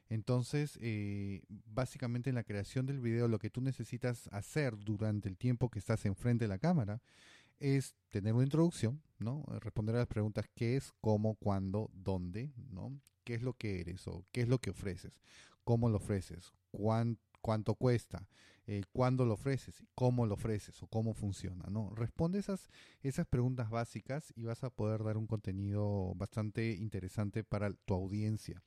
Entonces, 0.10 0.78
eh, 0.82 1.42
básicamente 1.66 2.30
en 2.30 2.36
la 2.36 2.44
creación 2.44 2.86
del 2.86 3.00
video, 3.00 3.28
lo 3.28 3.38
que 3.40 3.50
tú 3.50 3.62
necesitas 3.62 4.28
hacer 4.32 4.78
durante 4.78 5.30
el 5.30 5.38
tiempo 5.38 5.70
que 5.70 5.80
estás 5.80 6.06
enfrente 6.06 6.46
de 6.46 6.50
la 6.50 6.58
cámara 6.58 7.02
es 7.60 7.94
tener 8.10 8.34
una 8.34 8.44
introducción, 8.46 9.02
¿no? 9.20 9.44
Responder 9.60 9.96
a 9.96 10.00
las 10.00 10.08
preguntas 10.08 10.46
qué 10.56 10.78
es, 10.78 10.94
cómo, 11.02 11.36
cuándo, 11.36 11.90
dónde, 11.94 12.52
¿no? 12.72 12.98
¿Qué 13.26 13.36
es 13.36 13.42
lo 13.44 13.54
que 13.54 13.82
eres 13.82 14.08
o 14.08 14.26
qué 14.32 14.42
es 14.42 14.48
lo 14.48 14.60
que 14.60 14.70
ofreces? 14.72 15.20
¿Cómo 15.64 15.90
lo 15.90 15.98
ofreces? 15.98 16.54
¿Cuán- 16.72 17.20
¿Cuánto 17.42 17.76
cuesta? 17.76 18.28
Eh, 18.72 18.84
¿Cuándo 18.92 19.26
lo 19.26 19.34
ofreces? 19.34 19.84
¿Cómo 19.96 20.28
lo 20.28 20.36
ofreces? 20.36 20.84
¿O 20.84 20.88
cómo 20.88 21.16
funciona? 21.16 21.66
¿no? 21.72 21.90
Responde 21.96 22.38
esas, 22.38 22.70
esas 23.02 23.26
preguntas 23.26 23.72
básicas 23.72 24.32
y 24.36 24.44
vas 24.44 24.64
a 24.64 24.70
poder 24.70 25.04
dar 25.04 25.18
un 25.18 25.26
contenido 25.26 26.14
bastante 26.16 26.74
interesante 26.74 27.44
para 27.44 27.72
tu 27.74 27.96
audiencia. 27.96 28.62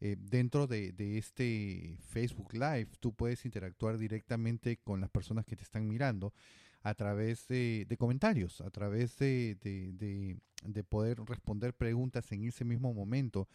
Eh, 0.00 0.16
dentro 0.18 0.66
de, 0.66 0.92
de 0.92 1.18
este 1.18 1.98
Facebook 2.08 2.54
Live, 2.54 2.88
tú 3.00 3.14
puedes 3.14 3.44
interactuar 3.46 3.98
directamente 3.98 4.78
con 4.78 5.00
las 5.00 5.10
personas 5.10 5.46
que 5.46 5.56
te 5.56 5.64
están 5.64 5.88
mirando 5.88 6.34
a 6.82 6.94
través 6.94 7.48
de, 7.48 7.86
de 7.88 7.96
comentarios, 7.96 8.60
a 8.62 8.70
través 8.70 9.18
de, 9.18 9.56
de- 9.62 9.92
de- 9.92 10.38
de 10.64 10.84
poder 10.84 11.18
responder 11.26 11.74
preguntas 11.74 12.30
en 12.32 12.44
ese 12.44 12.64
mismo 12.64 12.94
momento. 12.94 13.48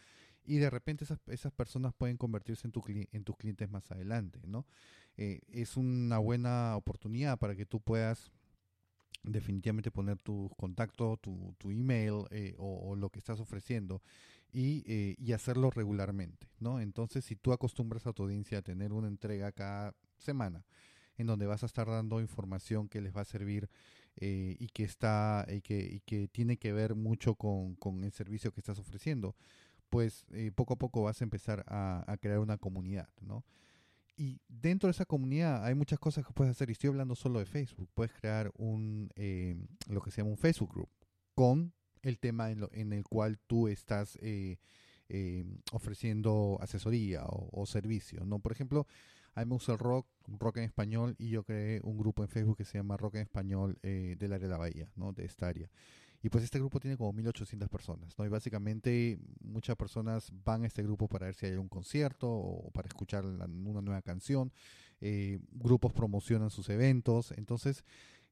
Y 0.45 0.57
de 0.57 0.69
repente 0.69 1.03
esas, 1.05 1.19
esas 1.27 1.51
personas 1.53 1.93
pueden 1.95 2.17
convertirse 2.17 2.67
en, 2.67 2.71
tu, 2.71 2.83
en 2.87 3.23
tus 3.23 3.37
clientes 3.37 3.69
más 3.69 3.91
adelante, 3.91 4.39
¿no? 4.47 4.65
Eh, 5.17 5.41
es 5.47 5.77
una 5.77 6.17
buena 6.19 6.75
oportunidad 6.75 7.37
para 7.39 7.55
que 7.55 7.65
tú 7.65 7.79
puedas 7.79 8.31
definitivamente 9.23 9.91
poner 9.91 10.21
tus 10.21 10.53
contactos, 10.55 11.19
tu, 11.21 11.55
tu 11.57 11.71
email 11.71 12.25
eh, 12.29 12.55
o, 12.57 12.89
o 12.91 12.95
lo 12.95 13.09
que 13.09 13.19
estás 13.19 13.39
ofreciendo 13.39 14.01
y, 14.51 14.83
eh, 14.85 15.15
y 15.17 15.33
hacerlo 15.33 15.69
regularmente, 15.69 16.47
¿no? 16.59 16.79
Entonces, 16.79 17.25
si 17.25 17.35
tú 17.35 17.51
acostumbras 17.51 18.07
a 18.07 18.13
tu 18.13 18.23
audiencia 18.23 18.59
a 18.59 18.61
tener 18.61 18.93
una 18.93 19.07
entrega 19.07 19.51
cada 19.51 19.93
semana, 20.17 20.65
en 21.17 21.27
donde 21.27 21.45
vas 21.45 21.63
a 21.63 21.65
estar 21.65 21.87
dando 21.87 22.21
información 22.21 22.87
que 22.87 23.01
les 23.01 23.15
va 23.15 23.21
a 23.21 23.25
servir 23.25 23.69
eh, 24.17 24.55
y 24.59 24.67
que 24.67 24.83
está 24.83 25.45
y 25.49 25.61
que, 25.61 25.79
y 25.79 25.99
que 26.01 26.27
tiene 26.27 26.57
que 26.57 26.71
ver 26.73 26.95
mucho 26.95 27.35
con, 27.35 27.75
con 27.75 28.03
el 28.03 28.11
servicio 28.11 28.51
que 28.51 28.61
estás 28.61 28.79
ofreciendo, 28.79 29.35
pues 29.89 30.25
eh, 30.31 30.51
poco 30.53 30.75
a 30.75 30.77
poco 30.77 31.03
vas 31.03 31.21
a 31.21 31.25
empezar 31.25 31.63
a, 31.67 32.03
a 32.07 32.17
crear 32.17 32.39
una 32.39 32.57
comunidad, 32.57 33.09
¿no? 33.21 33.43
Y 34.17 34.39
dentro 34.47 34.87
de 34.87 34.91
esa 34.91 35.05
comunidad 35.05 35.65
hay 35.65 35.75
muchas 35.75 35.99
cosas 35.99 36.25
que 36.25 36.33
puedes 36.33 36.51
hacer. 36.51 36.69
Y 36.69 36.73
estoy 36.73 36.89
hablando 36.89 37.15
solo 37.15 37.39
de 37.39 37.45
Facebook. 37.45 37.89
Puedes 37.93 38.13
crear 38.13 38.51
un 38.57 39.09
eh, 39.15 39.55
lo 39.89 40.01
que 40.01 40.11
se 40.11 40.17
llama 40.21 40.31
un 40.31 40.37
Facebook 40.37 40.71
Group 40.73 40.89
con 41.33 41.73
el 42.01 42.19
tema 42.19 42.51
en, 42.51 42.61
lo- 42.61 42.69
en 42.71 42.93
el 42.93 43.03
cual 43.03 43.39
tú 43.47 43.67
estás 43.67 44.17
eh, 44.21 44.57
eh, 45.09 45.43
ofreciendo 45.73 46.57
asesoría 46.61 47.25
o, 47.25 47.49
o 47.61 47.65
servicio. 47.65 48.23
¿no? 48.25 48.39
Por 48.39 48.51
ejemplo, 48.51 48.87
a 49.33 49.43
me 49.43 49.51
gusta 49.53 49.73
el 49.73 49.79
rock, 49.79 50.07
rock 50.27 50.57
en 50.57 50.63
español, 50.63 51.15
y 51.17 51.29
yo 51.29 51.43
creé 51.43 51.81
un 51.83 51.97
grupo 51.97 52.23
en 52.23 52.29
Facebook 52.29 52.57
que 52.57 52.63
se 52.65 52.77
llama 52.77 52.95
Rock 52.95 53.15
en 53.15 53.21
Español 53.23 53.77
eh, 53.83 54.15
del 54.17 54.31
área 54.31 54.47
de 54.47 54.51
la 54.53 54.57
Bahía, 54.57 54.89
¿no? 54.95 55.11
de 55.11 55.25
esta 55.25 55.47
área. 55.49 55.69
Y 56.21 56.29
pues 56.29 56.43
este 56.43 56.59
grupo 56.59 56.79
tiene 56.79 56.97
como 56.97 57.13
1800 57.13 57.69
personas, 57.69 58.17
¿no? 58.17 58.25
Y 58.25 58.29
básicamente 58.29 59.19
muchas 59.41 59.75
personas 59.75 60.31
van 60.43 60.63
a 60.63 60.67
este 60.67 60.81
grupo 60.81 61.07
para 61.07 61.27
ver 61.27 61.35
si 61.35 61.45
hay 61.45 61.55
un 61.55 61.69
concierto 61.69 62.27
o 62.29 62.71
para 62.71 62.87
escuchar 62.87 63.25
una 63.25 63.47
nueva 63.81 64.01
canción. 64.01 64.51
Eh, 65.01 65.39
grupos 65.51 65.93
promocionan 65.93 66.49
sus 66.49 66.69
eventos. 66.69 67.31
Entonces 67.37 67.83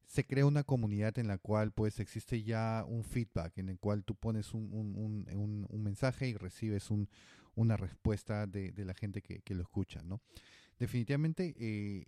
se 0.05 0.25
crea 0.25 0.45
una 0.45 0.63
comunidad 0.63 1.17
en 1.19 1.27
la 1.27 1.37
cual 1.37 1.71
pues 1.71 1.99
existe 1.99 2.43
ya 2.43 2.85
un 2.87 3.03
feedback, 3.03 3.57
en 3.57 3.69
el 3.69 3.79
cual 3.79 4.03
tú 4.03 4.15
pones 4.15 4.53
un, 4.53 4.71
un, 4.73 5.67
un, 5.69 5.83
mensaje 5.83 6.27
y 6.27 6.35
recibes 6.35 6.91
un, 6.91 7.09
una 7.55 7.77
respuesta 7.77 8.45
de, 8.47 8.73
la 8.77 8.93
gente 8.93 9.21
que, 9.21 9.55
lo 9.55 9.61
escucha, 9.61 10.03
¿no? 10.03 10.21
Definitivamente 10.79 11.55
eh, 11.57 12.05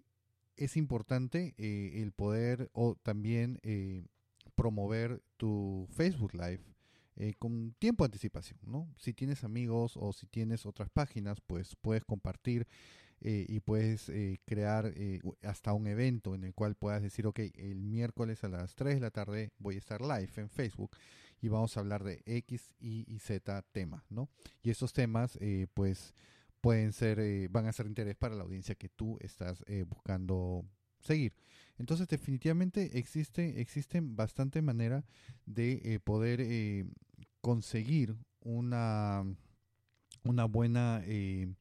es 0.56 0.78
importante 0.78 1.54
eh, 1.58 2.02
el 2.02 2.12
poder 2.12 2.70
o 2.74 2.96
también 2.96 3.60
promover 4.66 5.22
tu 5.38 5.88
Facebook 5.92 6.34
Live 6.34 6.64
eh, 7.18 7.36
con 7.38 7.76
tiempo 7.78 8.04
de 8.04 8.08
anticipación, 8.08 8.60
¿no? 8.66 8.92
Si 8.98 9.14
tienes 9.14 9.44
amigos 9.44 9.94
o 9.96 10.12
si 10.12 10.26
tienes 10.26 10.66
otras 10.66 10.90
páginas, 10.90 11.40
pues 11.40 11.76
puedes 11.76 12.04
compartir 12.04 12.66
eh, 13.22 13.46
y 13.48 13.60
puedes 13.60 14.10
eh, 14.10 14.40
crear 14.44 14.92
eh, 14.96 15.22
hasta 15.44 15.72
un 15.74 15.86
evento 15.86 16.34
en 16.34 16.46
el 16.46 16.56
cual 16.56 16.74
puedas 16.74 17.04
decir, 17.04 17.28
ok, 17.28 17.42
el 17.54 17.84
miércoles 17.84 18.44
a 18.44 18.50
las 18.50 18.74
3 18.74 18.96
de 18.96 19.02
la 19.02 19.12
tarde 19.12 19.52
voy 19.60 19.76
a 19.76 19.78
estar 19.78 20.02
live 20.02 20.32
en 20.38 20.50
Facebook 20.50 20.98
y 21.42 21.48
vamos 21.48 21.78
a 21.78 21.82
hablar 21.82 22.04
de 22.04 22.24
X, 22.26 22.74
Y 22.80 23.06
y 23.08 23.20
Z 23.20 23.62
tema, 23.72 24.04
¿no? 24.10 24.30
Y 24.64 24.72
estos 24.72 24.92
temas, 24.92 25.38
pues, 25.76 26.16
pueden 26.60 26.92
ser, 26.92 27.50
van 27.50 27.68
a 27.68 27.72
ser 27.72 27.86
de 27.86 27.92
interés 27.92 28.16
para 28.16 28.34
la 28.34 28.42
audiencia 28.42 28.74
que 28.74 28.90
tú 28.90 29.20
estás 29.22 29.64
buscando 29.88 30.66
seguir. 31.02 31.36
Entonces, 31.78 32.08
definitivamente 32.08 32.98
existe, 32.98 33.60
existen 33.60 34.16
bastante 34.16 34.62
manera 34.62 35.04
de 35.46 35.82
eh, 35.84 36.00
poder 36.00 36.40
eh, 36.42 36.86
conseguir 37.42 38.16
una, 38.42 39.26
una 40.24 40.46
buena 40.46 41.02
eh, 41.06 41.54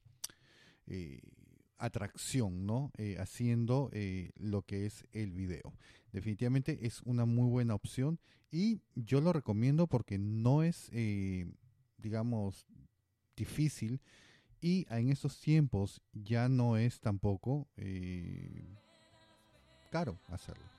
atracción, 1.77 2.65
¿no? 2.65 2.91
Haciendo 3.19 3.91
lo 4.37 4.61
que 4.61 4.85
es 4.85 5.05
el 5.11 5.31
video. 5.31 5.73
Definitivamente 6.11 6.85
es 6.85 7.01
una 7.03 7.25
muy 7.25 7.49
buena 7.49 7.75
opción 7.75 8.19
y 8.51 8.81
yo 8.95 9.19
lo 9.19 9.33
recomiendo 9.33 9.87
porque 9.87 10.17
no 10.17 10.63
es, 10.63 10.89
digamos, 11.97 12.67
difícil 13.35 13.99
y 14.61 14.85
en 14.89 15.09
estos 15.09 15.39
tiempos 15.41 16.01
ya 16.13 16.47
no 16.47 16.77
es 16.77 16.99
tampoco 16.99 17.67
caro 19.89 20.17
hacerlo. 20.31 20.74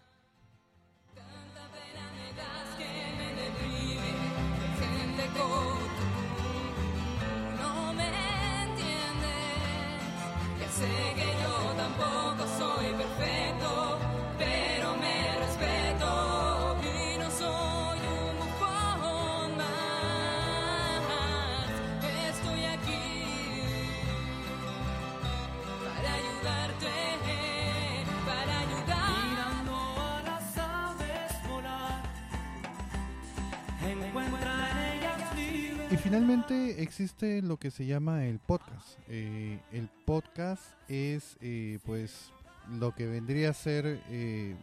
Finalmente 36.07 36.85
existe 36.85 37.43
lo 37.43 37.57
que 37.57 37.73
se 37.73 37.85
llama 37.85 38.27
el 38.27 38.39
podcast. 38.39 38.97
Eh, 39.09 39.59
el 39.73 39.89
podcast 40.05 40.63
es 40.87 41.37
eh, 41.41 41.81
pues 41.85 42.31
lo 42.79 42.95
que 42.95 43.07
vendría 43.07 43.51
a 43.51 43.53
ser 43.53 44.01
eh, 44.09 44.55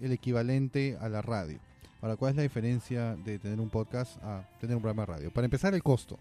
el 0.00 0.12
equivalente 0.12 0.96
a 1.00 1.08
la 1.08 1.22
radio. 1.22 1.58
Ahora, 2.00 2.14
¿cuál 2.14 2.30
es 2.30 2.36
la 2.36 2.44
diferencia 2.44 3.16
de 3.16 3.40
tener 3.40 3.58
un 3.58 3.68
podcast 3.68 4.22
a 4.22 4.48
tener 4.60 4.76
un 4.76 4.82
programa 4.82 5.06
de 5.06 5.12
radio? 5.12 5.30
Para 5.32 5.46
empezar, 5.46 5.74
el 5.74 5.82
costo. 5.82 6.20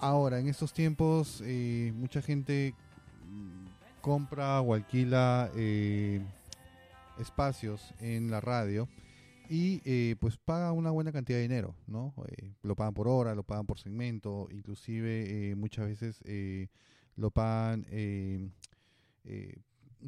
Ahora, 0.00 0.40
en 0.40 0.48
estos 0.48 0.72
tiempos, 0.72 1.40
eh, 1.46 1.92
mucha 1.94 2.22
gente 2.22 2.74
compra 4.00 4.60
o 4.62 4.74
alquila 4.74 5.48
espacios 7.20 7.94
en 8.00 8.32
la 8.32 8.40
radio 8.40 8.88
y 9.48 9.80
eh, 9.84 10.16
pues 10.20 10.36
paga 10.36 10.72
una 10.72 10.90
buena 10.90 11.10
cantidad 11.10 11.38
de 11.38 11.42
dinero, 11.42 11.74
¿no? 11.86 12.14
Eh, 12.28 12.52
lo 12.62 12.76
pagan 12.76 12.92
por 12.92 13.08
hora, 13.08 13.34
lo 13.34 13.44
pagan 13.44 13.66
por 13.66 13.78
segmento, 13.78 14.46
inclusive 14.50 15.50
eh, 15.50 15.54
muchas 15.54 15.86
veces 15.86 16.20
lo 17.16 17.30
pagan, 17.30 17.86
eh, 17.90 18.50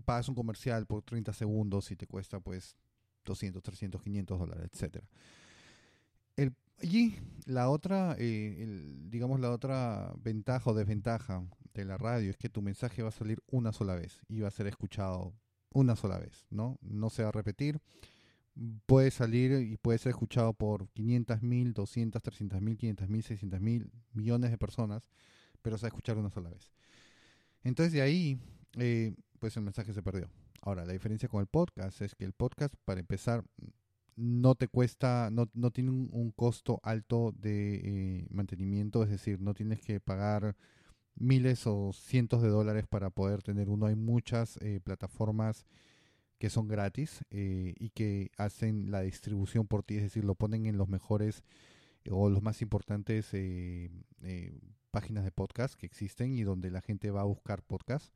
pagas 0.04 0.28
un 0.28 0.34
comercial 0.34 0.86
por 0.86 1.02
30 1.02 1.32
segundos 1.32 1.90
y 1.90 1.96
te 1.96 2.06
cuesta 2.06 2.38
pues 2.40 2.76
200, 3.24 3.62
300, 3.62 4.02
500 4.02 4.38
dólares, 4.38 4.68
etcétera. 4.72 5.06
El, 6.36 6.54
y 6.82 7.16
la 7.46 7.70
otra, 7.70 8.14
digamos 8.16 9.40
la 9.40 9.50
otra 9.50 10.12
ventaja 10.22 10.70
o 10.70 10.74
desventaja 10.74 11.42
de 11.72 11.84
la 11.84 11.96
radio 11.96 12.30
es 12.30 12.36
que 12.36 12.48
tu 12.50 12.60
mensaje 12.60 13.02
va 13.02 13.08
a 13.08 13.12
salir 13.12 13.42
una 13.50 13.72
sola 13.72 13.94
vez 13.94 14.20
y 14.28 14.40
va 14.40 14.48
a 14.48 14.52
ser 14.52 14.66
escuchado 14.66 15.32
una 15.72 15.96
sola 15.96 16.18
vez, 16.18 16.46
¿no? 16.50 16.78
No 16.82 17.10
se 17.10 17.22
va 17.22 17.30
a 17.30 17.32
repetir 17.32 17.80
puede 18.86 19.10
salir 19.10 19.52
y 19.62 19.76
puede 19.76 19.98
ser 19.98 20.10
escuchado 20.10 20.52
por 20.52 20.88
500 20.90 21.42
mil, 21.42 21.72
200, 21.72 22.22
300 22.22 22.60
mil, 22.60 22.76
500 22.76 23.08
mil, 23.08 23.22
600 23.22 23.60
mil, 23.60 23.90
millones 24.12 24.50
de 24.50 24.58
personas, 24.58 25.02
pero 25.62 25.78
se 25.78 25.82
va 25.82 25.86
a 25.86 25.90
escuchar 25.90 26.18
una 26.18 26.30
sola 26.30 26.50
vez. 26.50 26.70
Entonces 27.62 27.92
de 27.92 28.02
ahí, 28.02 28.38
eh, 28.78 29.14
pues 29.38 29.56
el 29.56 29.62
mensaje 29.62 29.92
se 29.92 30.02
perdió. 30.02 30.28
Ahora, 30.62 30.84
la 30.84 30.92
diferencia 30.92 31.28
con 31.28 31.40
el 31.40 31.46
podcast 31.46 32.02
es 32.02 32.14
que 32.14 32.24
el 32.24 32.32
podcast, 32.32 32.74
para 32.84 33.00
empezar, 33.00 33.44
no 34.16 34.54
te 34.54 34.68
cuesta, 34.68 35.30
no, 35.32 35.48
no 35.54 35.70
tiene 35.70 35.90
un, 35.90 36.32
costo 36.36 36.80
alto 36.82 37.32
de 37.38 37.80
eh, 37.82 38.26
mantenimiento, 38.30 39.02
es 39.02 39.10
decir, 39.10 39.40
no 39.40 39.54
tienes 39.54 39.80
que 39.80 40.00
pagar 40.00 40.56
miles 41.14 41.66
o 41.66 41.92
cientos 41.94 42.42
de 42.42 42.48
dólares 42.48 42.86
para 42.86 43.10
poder 43.10 43.42
tener 43.42 43.70
uno. 43.70 43.86
Hay 43.86 43.96
muchas 43.96 44.58
eh, 44.58 44.80
plataformas 44.82 45.64
que 46.40 46.48
son 46.50 46.68
gratis 46.68 47.22
eh, 47.30 47.74
y 47.78 47.90
que 47.90 48.30
hacen 48.38 48.90
la 48.90 49.02
distribución 49.02 49.66
por 49.66 49.82
ti, 49.82 49.96
es 49.96 50.02
decir, 50.02 50.24
lo 50.24 50.34
ponen 50.34 50.64
en 50.64 50.78
los 50.78 50.88
mejores 50.88 51.44
eh, 52.04 52.10
o 52.10 52.30
los 52.30 52.42
más 52.42 52.62
importantes 52.62 53.28
eh, 53.34 53.90
eh, 54.22 54.58
páginas 54.90 55.22
de 55.22 55.32
podcast 55.32 55.74
que 55.74 55.84
existen 55.84 56.32
y 56.32 56.42
donde 56.42 56.70
la 56.70 56.80
gente 56.80 57.10
va 57.10 57.20
a 57.20 57.24
buscar 57.24 57.62
podcast. 57.62 58.10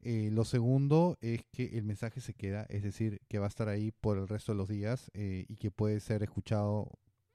Eh, 0.00 0.30
lo 0.32 0.46
segundo 0.46 1.18
es 1.20 1.44
que 1.52 1.76
el 1.76 1.84
mensaje 1.84 2.22
se 2.22 2.32
queda, 2.32 2.64
es 2.70 2.82
decir, 2.82 3.20
que 3.28 3.38
va 3.38 3.44
a 3.44 3.48
estar 3.48 3.68
ahí 3.68 3.92
por 3.92 4.16
el 4.16 4.28
resto 4.28 4.52
de 4.52 4.58
los 4.58 4.68
días 4.68 5.10
eh, 5.12 5.44
y 5.46 5.56
que 5.56 5.70
puede 5.70 6.00
ser 6.00 6.22
escuchado 6.22 6.90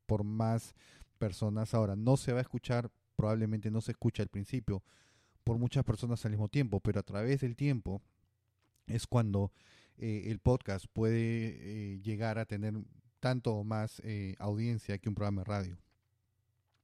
por 0.07 0.23
más 0.23 0.73
personas. 1.19 1.75
Ahora, 1.75 1.95
no 1.95 2.17
se 2.17 2.33
va 2.33 2.39
a 2.39 2.41
escuchar, 2.41 2.89
probablemente 3.15 3.69
no 3.69 3.81
se 3.81 3.91
escucha 3.91 4.23
al 4.23 4.29
principio 4.29 4.81
por 5.43 5.59
muchas 5.59 5.83
personas 5.83 6.25
al 6.25 6.31
mismo 6.31 6.47
tiempo, 6.47 6.79
pero 6.79 7.01
a 7.01 7.03
través 7.03 7.41
del 7.41 7.55
tiempo 7.55 8.01
es 8.87 9.05
cuando 9.05 9.51
eh, 9.97 10.23
el 10.27 10.39
podcast 10.39 10.85
puede 10.91 11.93
eh, 11.95 11.99
llegar 12.01 12.39
a 12.39 12.45
tener 12.45 12.73
tanto 13.19 13.53
o 13.53 13.63
más 13.63 14.01
eh, 14.03 14.35
audiencia 14.39 14.97
que 14.97 15.09
un 15.09 15.15
programa 15.15 15.41
de 15.41 15.45
radio. 15.45 15.77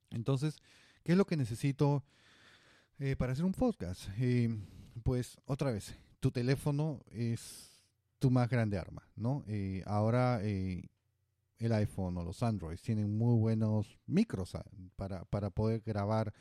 Entonces, 0.09 0.57
¿qué 1.03 1.13
es 1.13 1.17
lo 1.17 1.25
que 1.25 1.37
necesito 1.37 2.03
eh, 2.99 3.15
para 3.15 3.33
hacer 3.33 3.45
un 3.45 3.53
podcast? 3.53 4.09
Pues 5.03 5.37
otra 5.45 5.71
vez, 5.71 5.95
tu 6.19 6.31
teléfono 6.31 7.01
es 7.11 7.81
tu 8.19 8.31
más 8.31 8.49
grande 8.49 8.77
arma, 8.77 9.07
¿no? 9.15 9.45
Ahora 9.85 10.41
el 11.59 11.73
iPhone 11.73 12.17
o 12.17 12.23
los 12.23 12.41
Androids 12.41 12.81
tienen 12.81 13.17
muy 13.17 13.37
buenos 13.37 13.99
micros 14.07 14.55
ah, 14.55 14.65
para, 14.95 15.25
para 15.25 15.49
poder 15.49 15.81
grabar 15.81 16.33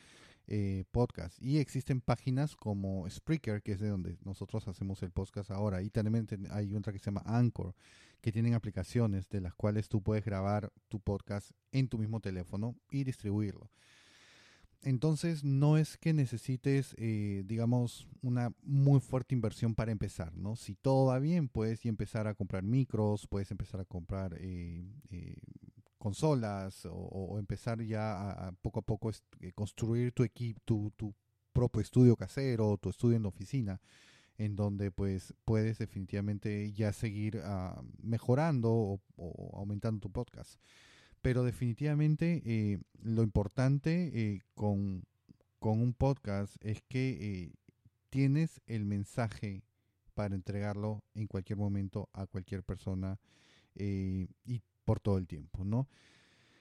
eh, 0.48 0.84
podcast. 0.90 1.40
Y 1.42 1.58
existen 1.58 2.00
páginas 2.00 2.56
como 2.56 3.08
Spreaker, 3.08 3.62
que 3.62 3.72
es 3.72 3.80
de 3.80 3.88
donde 3.88 4.16
nosotros 4.24 4.66
hacemos 4.66 5.02
el 5.02 5.10
podcast 5.10 5.50
ahora. 5.50 5.82
Y 5.82 5.90
también 5.90 6.26
hay 6.50 6.74
otra 6.74 6.92
que 6.92 6.98
se 6.98 7.06
llama 7.06 7.22
Anchor, 7.26 7.74
que 8.20 8.32
tienen 8.32 8.54
aplicaciones 8.54 9.28
de 9.28 9.40
las 9.40 9.54
cuales 9.54 9.88
tú 9.88 10.02
puedes 10.02 10.24
grabar 10.24 10.72
tu 10.88 11.00
podcast 11.00 11.50
en 11.70 11.88
tu 11.88 11.98
mismo 11.98 12.20
teléfono 12.20 12.74
y 12.90 13.04
distribuirlo. 13.04 13.70
Entonces 14.82 15.44
no 15.44 15.76
es 15.76 15.98
que 15.98 16.12
necesites, 16.12 16.94
eh, 16.98 17.42
digamos, 17.44 18.08
una 18.22 18.52
muy 18.62 19.00
fuerte 19.00 19.34
inversión 19.34 19.74
para 19.74 19.92
empezar, 19.92 20.36
¿no? 20.36 20.56
Si 20.56 20.76
todo 20.76 21.06
va 21.06 21.18
bien, 21.18 21.48
puedes 21.48 21.84
empezar 21.84 22.26
a 22.26 22.34
comprar 22.34 22.62
micros, 22.62 23.26
puedes 23.26 23.50
empezar 23.50 23.80
a 23.80 23.84
comprar 23.84 24.36
eh, 24.38 24.86
consolas 25.98 26.86
o, 26.90 27.38
empezar 27.38 27.82
ya 27.82 28.30
a, 28.30 28.52
poco 28.52 28.80
a 28.80 28.82
poco 28.82 29.10
eh, 29.40 29.52
construir 29.52 30.12
tu 30.12 30.22
equipo, 30.22 30.60
tu, 30.64 30.92
tu 30.96 31.14
propio 31.52 31.82
estudio 31.82 32.16
casero, 32.16 32.78
tu 32.78 32.88
estudio 32.88 33.16
en 33.16 33.24
la 33.24 33.28
oficina, 33.28 33.80
en 34.38 34.56
donde 34.56 34.90
pues 34.90 35.34
puedes 35.44 35.78
definitivamente 35.78 36.72
ya 36.72 36.92
seguir 36.92 37.40
ah, 37.44 37.82
mejorando 38.00 39.00
o, 39.16 39.50
aumentando 39.54 40.00
tu 40.00 40.10
podcast. 40.10 40.60
Pero 41.20 41.42
definitivamente 41.42 42.42
eh, 42.44 42.78
lo 43.02 43.24
importante 43.24 44.10
eh, 44.14 44.40
con, 44.54 45.04
con 45.58 45.82
un 45.82 45.92
podcast 45.92 46.56
es 46.60 46.80
que 46.82 47.52
tienes 48.08 48.60
el 48.66 48.84
mensaje 48.84 49.64
para 50.14 50.36
entregarlo 50.36 51.02
en 51.14 51.26
cualquier 51.26 51.58
momento 51.58 52.08
a 52.12 52.26
cualquier 52.26 52.62
persona 52.62 53.18
y 53.74 54.62
por 54.88 55.00
todo 55.00 55.18
el 55.18 55.26
tiempo, 55.26 55.66
¿no? 55.66 55.86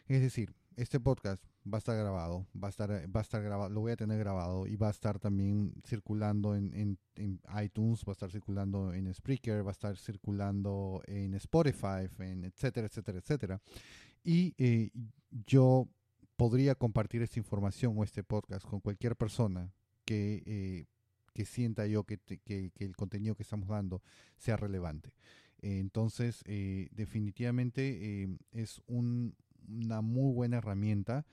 Es 0.10 0.20
decir, 0.20 0.54
este 0.76 1.00
podcast 1.00 1.42
va 1.66 1.78
a 1.78 1.80
estar 1.80 1.96
grabado, 1.96 2.46
va 2.62 2.68
a 2.68 2.72
estar, 2.72 2.92
va 2.92 3.22
a 3.22 3.24
estar 3.24 3.42
grabado, 3.42 3.70
lo 3.70 3.80
voy 3.80 3.94
a 3.94 3.96
tener 3.96 4.20
grabado 4.20 4.68
y 4.68 4.76
va 4.76 4.90
a 4.90 4.92
estar 4.92 5.18
también 5.18 5.72
circulando 5.86 6.54
en, 6.54 6.74
en, 6.74 7.00
en 7.16 7.40
iTunes, 7.64 8.04
va 8.04 8.12
a 8.12 8.12
estar 8.12 8.30
circulando 8.30 8.94
en 8.94 9.14
Spreaker, 9.14 9.66
va 9.66 9.70
a 9.70 9.72
estar 9.72 9.96
circulando 9.96 11.02
en 11.08 11.36
Spotify, 11.36 12.10
en 12.20 12.44
etcétera, 12.44 12.88
etcétera, 12.88 13.20
etcétera. 13.20 13.62
Y 14.26 14.54
eh, 14.58 14.92
yo 15.46 15.88
podría 16.36 16.76
compartir 16.76 17.22
esta 17.22 17.40
información 17.40 17.94
o 17.98 18.04
este 18.04 18.24
podcast 18.24 18.68
con 18.68 18.82
cualquier 18.82 19.16
persona 19.16 19.72
que, 20.04 20.44
eh, 20.46 20.86
que 21.34 21.46
sienta 21.46 21.88
yo 21.88 22.04
que, 22.04 22.18
que, 22.18 22.72
que 22.72 22.84
el 22.84 22.98
contenido 22.98 23.36
que 23.36 23.44
estamos 23.44 23.70
dando 23.70 24.02
sea 24.36 24.58
relevante. 24.58 25.14
Entonces, 25.62 26.44
eh, 26.46 26.88
definitivamente 26.92 28.24
eh, 28.24 28.38
es 28.52 28.82
un- 28.88 29.36
una 29.68 30.02
muy 30.02 30.34
buena 30.34 30.58
herramienta 30.58 31.26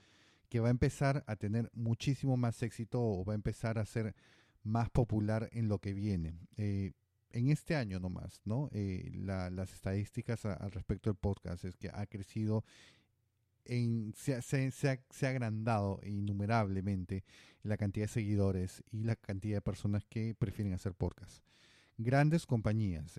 que 0.49 0.59
va 0.59 0.67
a 0.67 0.71
empezar 0.71 1.23
a 1.27 1.35
tener 1.35 1.69
muchísimo 1.73 2.37
más 2.37 2.61
éxito 2.63 3.01
o 3.01 3.23
va 3.25 3.33
a 3.33 3.35
empezar 3.35 3.77
a 3.77 3.85
ser 3.85 4.15
más 4.63 4.89
popular 4.89 5.49
en 5.53 5.67
lo 5.67 5.79
que 5.79 5.93
viene. 5.93 6.37
Eh, 6.57 6.93
en 7.31 7.49
este 7.49 7.75
año 7.75 7.99
nomás, 7.99 8.41
¿no? 8.45 8.69
Eh, 8.71 9.11
la- 9.13 9.49
las 9.49 9.73
estadísticas 9.73 10.45
al 10.45 10.71
respecto 10.71 11.09
del 11.09 11.17
podcast 11.17 11.65
es 11.65 11.75
que 11.75 11.89
ha 11.93 12.05
crecido, 12.05 12.63
en, 13.65 14.13
se, 14.15 14.41
se, 14.41 14.71
se 14.71 14.89
ha, 14.89 14.99
se 15.09 15.25
ha 15.27 15.29
agrandado 15.31 15.99
innumerablemente 16.05 17.23
la 17.63 17.77
cantidad 17.77 18.05
de 18.05 18.13
seguidores 18.13 18.83
y 18.91 19.03
la 19.03 19.15
cantidad 19.15 19.57
de 19.57 19.61
personas 19.61 20.05
que 20.05 20.35
prefieren 20.35 20.73
hacer 20.73 20.93
podcast. 20.93 21.43
Grandes 21.97 22.45
compañías, 22.45 23.17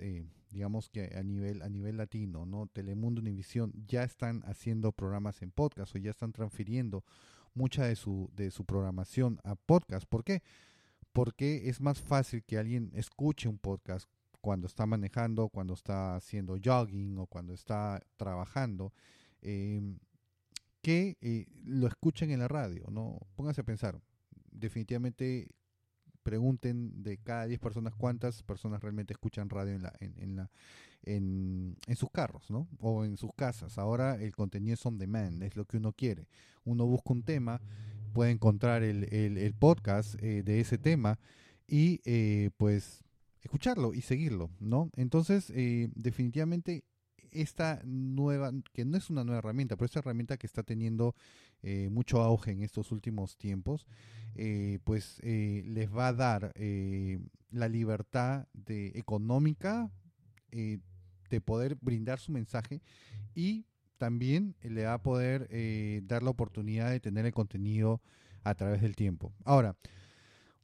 digamos 0.57 0.89
que 0.89 1.15
a 1.15 1.23
nivel, 1.23 1.61
a 1.61 1.69
nivel 1.69 1.99
latino, 1.99 2.47
¿no? 2.47 2.67
Telemundo, 2.67 3.21
Univisión, 3.21 3.75
ya 3.87 4.05
están 4.05 4.43
haciendo 4.47 4.91
programas 4.91 5.43
en 5.43 5.51
podcast 5.51 5.95
o 5.95 5.99
ya 5.99 6.11
están 6.11 6.33
transfiriendo 6.33 7.05
mucha 7.53 7.85
de 7.85 7.95
su, 7.95 8.31
de 8.35 8.51
su 8.51 8.65
programación 8.65 9.39
a 9.45 9.55
podcast. 9.55 10.07
¿Por 10.09 10.25
qué? 10.25 10.43
Porque 11.13 11.69
es 11.69 11.83
más 11.83 12.01
fácil 12.01 12.43
que 12.43 12.57
alguien 12.57 12.91
escuche 12.95 13.51
un 13.51 13.59
podcast 13.59 14.09
cuando 14.41 14.67
está 14.67 14.87
manejando, 14.87 15.51
cuando 15.51 15.75
está 15.75 16.17
haciendo 16.17 16.57
jogging 16.65 17.19
o 17.19 17.27
cuando 17.27 17.53
está 17.53 18.03
trabajando, 18.17 18.95
eh, 19.43 19.99
que 20.81 21.19
eh, 21.21 21.45
lo 21.65 21.87
escuchen 21.87 22.31
en 22.31 22.39
la 22.39 22.49
radio, 22.49 22.87
¿no? 22.91 23.19
Pónganse 23.35 23.61
a 23.61 23.65
pensar, 23.65 24.01
definitivamente 24.51 25.51
pregunten 26.27 27.05
de 27.05 27.19
cada 27.19 27.47
10 27.47 27.61
personas 27.61 27.95
cuántas 27.95 28.43
personas 28.43 28.83
realmente 28.83 29.13
escuchan 29.13 29.49
radio 29.49 29.77
en, 29.77 29.83
la, 29.83 29.93
en, 30.01 30.15
en 30.19 30.35
la, 30.35 30.51
en, 31.05 31.77
en 31.87 31.95
sus 31.95 32.11
carros, 32.11 32.51
¿no? 32.51 32.67
O 32.81 33.05
en 33.05 33.17
sus 33.17 33.31
casas. 33.37 33.79
Ahora 33.79 34.17
el 34.17 34.35
contenido 34.35 34.75
es 34.75 34.85
on 34.85 34.99
demand, 34.99 35.41
es 35.45 35.55
lo 35.55 35.67
que 35.67 35.77
uno 35.77 35.93
quiere. 35.93 36.27
Uno 36.65 36.85
busca 36.85 37.13
un 37.13 37.23
tema, 37.23 37.61
puede 38.13 38.33
encontrar 38.33 38.83
el, 38.83 39.05
el, 39.15 39.55
podcast 39.55 40.21
eh, 40.21 40.43
de 40.43 40.59
ese 40.59 40.79
tema 40.79 41.21
y 41.69 42.01
eh, 42.05 42.51
pues 42.57 43.05
escucharlo 43.43 43.95
y 43.95 44.01
seguirlo, 44.01 44.51
¿no? 44.59 44.91
Entonces, 44.97 45.53
eh, 45.55 45.91
definitivamente 45.95 46.83
esta 47.41 47.81
nueva, 47.85 48.53
que 48.73 48.85
no 48.85 48.97
es 48.97 49.11
una 49.11 49.25
nueva 49.25 49.39
herramienta, 49.39 49.77
pero 49.77 49.87
esta 49.87 50.01
herramienta 50.01 50.37
que 50.37 50.47
está 50.47 50.63
teniendo 50.63 51.15
eh, 51.63 51.89
mucho 51.91 52.23
auge 52.23 52.53
en 52.53 52.63
estos 52.63 52.93
últimos 52.93 53.37
tiempos, 53.37 53.87
eh, 54.35 54.79
pues 54.85 55.21
eh, 55.23 55.63
les 55.67 55.95
va 55.95 56.09
a 56.09 56.13
dar 56.13 56.53
la 57.51 57.69
libertad 57.69 58.47
económica 58.67 59.91
de 60.51 61.41
poder 61.41 61.77
brindar 61.81 62.19
su 62.19 62.33
mensaje 62.33 62.81
y 63.35 63.67
también 63.99 64.55
le 64.63 64.85
va 64.85 64.95
a 64.95 65.03
poder 65.03 65.49
dar 66.07 66.23
la 66.23 66.31
oportunidad 66.31 66.91
de 66.91 67.01
tener 67.01 67.27
el 67.27 67.33
contenido 67.33 68.01
a 68.45 68.55
través 68.55 68.81
del 68.81 68.95
tiempo. 68.95 69.33
Ahora, 69.45 69.77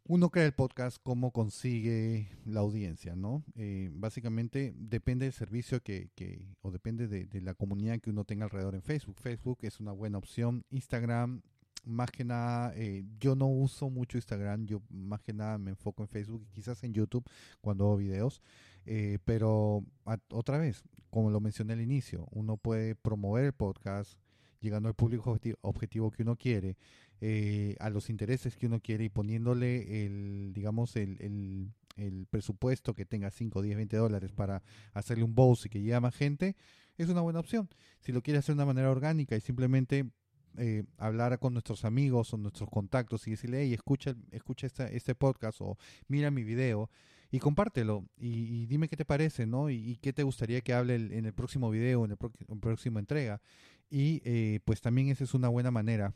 uno 0.05 0.31
crea 0.31 0.47
el 0.47 0.53
podcast, 0.53 0.99
cómo 1.03 1.31
consigue 1.31 2.29
la 2.45 2.61
audiencia, 2.61 3.15
¿no? 3.15 3.45
Eh, 3.55 3.89
básicamente 3.93 4.75
depende 4.77 5.27
del 5.27 5.33
servicio 5.33 5.81
que, 5.81 6.11
que 6.15 6.55
o 6.61 6.71
depende 6.73 7.07
de, 7.07 7.41
la 7.41 7.55
comunidad 7.55 8.01
que 8.01 8.11
uno 8.11 8.25
tenga 8.25 8.45
alrededor 8.45 8.75
en 8.75 8.83
Facebook. 8.83 9.21
Facebook 9.21 9.59
es 9.63 9.79
una 9.79 9.93
buena 9.93 10.19
opción. 10.19 10.65
Instagram, 10.71 11.43
más 11.85 12.11
que 12.11 12.25
nada, 12.25 12.73
eh, 12.77 13.05
yo 13.21 13.37
no 13.37 13.47
uso 13.47 13.91
mucho 13.91 14.19
Instagram, 14.19 14.67
yo 14.67 14.83
más 14.91 15.23
que 15.23 15.33
nada 15.33 15.57
me 15.59 15.71
enfoco 15.71 16.03
en 16.03 16.09
Facebook 16.09 16.43
y 16.49 16.53
quizás 16.53 16.83
en 16.83 16.95
YouTube 16.95 17.25
cuando 17.61 17.85
hago 17.85 17.97
videos. 17.97 18.43
Eh, 18.87 19.19
pero 19.25 19.85
otra 20.31 20.59
vez, 20.59 20.83
como 21.11 21.31
lo 21.31 21.41
mencioné 21.41 21.75
al 21.75 21.81
inicio, 21.81 22.27
uno 22.33 22.57
puede 22.57 22.97
promover 22.97 23.45
el 23.45 23.53
podcast 23.53 24.19
llegando 24.61 24.89
al 24.89 24.95
público 24.95 25.35
objeti- 25.35 25.57
objetivo 25.61 26.11
que 26.11 26.23
uno 26.23 26.37
quiere, 26.37 26.77
eh, 27.25 27.77
a 27.79 27.89
los 27.89 28.11
intereses 28.11 28.57
que 28.57 28.67
uno 28.67 28.81
quiere 28.81 29.05
y 29.05 29.09
poniéndole 29.09 30.05
el, 30.05 30.51
digamos, 30.53 30.97
el, 30.97 31.17
el, 31.21 32.27
presupuesto 32.31 32.95
que 32.95 33.05
tenga 33.05 33.31
5, 33.31 33.63
10, 33.63 33.77
20 33.77 33.97
dólares 33.97 34.33
para 34.33 34.65
hacerle 34.93 35.23
un 35.23 35.33
boss 35.33 35.67
y 35.67 35.69
que 35.69 35.79
llegue 35.79 35.95
a 35.95 36.01
más 36.01 36.17
gente, 36.17 36.57
es 36.99 37.09
una 37.09 37.21
buena 37.21 37.39
opción. 37.39 37.69
Si 38.01 38.11
lo 38.11 38.23
quiere 38.23 38.39
hacer 38.41 38.57
de 38.57 38.63
una 38.63 38.67
manera 38.67 38.91
orgánica 38.91 39.37
y 39.37 39.41
simplemente 39.41 40.11
eh, 40.59 40.83
hablar 40.99 41.39
con 41.39 41.53
nuestros 41.53 41.85
amigos 41.85 42.35
o 42.35 42.39
nuestros 42.39 42.69
contactos 42.69 43.29
y 43.29 43.31
decirle, 43.31 43.63
hey, 43.63 43.73
escucha, 43.73 44.17
escucha 44.33 44.67
esta, 44.67 44.89
este 44.89 45.15
podcast 45.15 45.61
o 45.61 45.79
mira 46.09 46.33
mi 46.33 46.43
video 46.43 46.91
y 47.31 47.39
compártelo 47.39 48.05
y, 48.17 48.63
y 48.63 48.67
dime 48.67 48.89
qué 48.89 48.97
te 48.97 49.05
parece, 49.05 49.47
¿no? 49.47 49.71
Y, 49.71 49.97
qué 50.03 50.13
te 50.13 50.25
gustaría 50.25 50.61
que 50.61 50.75
hable 50.75 50.97
el- 50.97 51.13
en 51.13 51.25
el 51.27 51.35
próximo 51.35 51.71
video, 51.71 52.05
en 52.05 52.17
en 52.49 52.61
próxima 52.61 52.99
entrega. 52.99 53.41
Y 53.89 54.23
eh, 54.25 54.59
pues 54.65 54.81
también 54.81 55.09
esa 55.09 55.23
es 55.23 55.35
una 55.35 55.49
buena 55.49 55.71
manera 55.71 56.15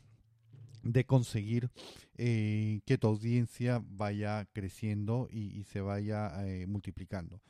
de 0.91 1.05
conseguir 1.05 1.69
eh, 2.15 2.81
que 2.85 2.97
tu 2.97 3.07
audiencia 3.07 3.83
vaya 3.89 4.47
creciendo 4.53 5.27
y, 5.29 5.57
y 5.59 5.63
se 5.65 5.81
vaya 5.81 6.31
eh, 6.47 6.65
multiplicando. 6.67 7.41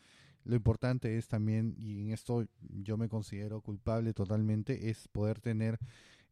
Lo 0.44 0.56
importante 0.56 1.18
es 1.18 1.28
también, 1.28 1.76
y 1.78 2.02
en 2.02 2.12
esto 2.12 2.46
yo 2.62 2.98
me 2.98 3.10
considero 3.10 3.62
culpable 3.62 4.14
totalmente, 4.14 4.90
es 4.90 5.08
poder 5.10 5.42
tener 5.42 5.78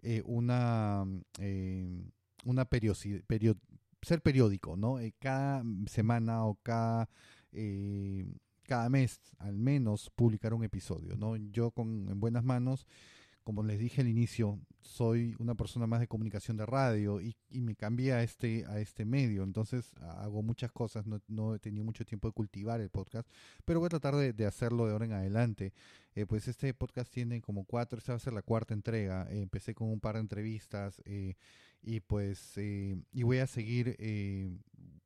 eh, 0.02 0.22
una, 0.26 1.06
eh, 1.40 1.86
una 2.46 2.66
ser 4.02 4.22
periódico, 4.22 4.78
¿no? 4.78 5.00
Cada 5.20 5.64
semana 5.88 6.46
o 6.46 6.56
cada, 6.64 7.10
cada 8.64 8.90
mes 8.90 9.20
al 9.40 9.58
menos 9.58 10.10
publicar 10.16 10.54
un 10.54 10.64
episodio, 10.64 11.18
¿no? 11.18 11.36
Yo 11.36 11.72
con 11.72 12.08
en 12.10 12.20
buenas 12.20 12.44
manos 12.44 12.88
como 13.46 13.62
les 13.62 13.78
dije 13.78 14.02
al 14.02 14.08
inicio, 14.08 14.60
soy 14.82 15.36
una 15.38 15.54
persona 15.54 15.86
más 15.86 16.00
de 16.00 16.08
comunicación 16.08 16.58
de 16.58 16.66
radio 16.66 17.22
y, 17.22 17.36
me 17.52 17.76
cambié 17.76 18.12
a 18.14 18.24
este, 18.24 18.66
a 18.66 18.80
este 18.80 19.06
medio, 19.06 19.44
entonces 19.44 19.94
hago 20.02 20.42
muchas 20.42 20.72
cosas, 20.72 21.06
no, 21.06 21.22
no 21.28 21.54
he 21.54 21.60
tenido 21.60 21.86
mucho 21.86 22.04
tiempo 22.06 22.28
de 22.28 22.34
cultivar 22.34 22.82
el 22.82 22.90
podcast, 22.90 23.30
pero 23.64 23.80
voy 23.80 23.86
a 23.86 23.90
tratar 23.90 24.16
de, 24.16 24.46
hacerlo 24.48 24.88
de 24.88 24.94
ahora 24.94 25.06
en 25.06 25.14
adelante. 25.14 25.74
Eh, 26.16 26.26
pues 26.26 26.48
este 26.48 26.74
podcast 26.74 27.14
tiene 27.14 27.40
como 27.40 27.66
cuatro, 27.66 28.00
esta 28.00 28.14
va 28.14 28.18
a 28.18 28.20
ser 28.20 28.34
la 28.34 28.42
cuarta 28.42 28.74
entrega, 28.74 29.28
eh, 29.30 29.42
empecé 29.42 29.76
con 29.76 29.90
un 29.90 30.00
par 30.00 30.16
de 30.16 30.22
entrevistas 30.22 31.00
eh, 31.06 31.36
y 31.84 32.00
pues 32.00 32.58
y 32.58 33.24
voy 33.24 33.38
a 33.38 33.48
seguir 33.48 33.96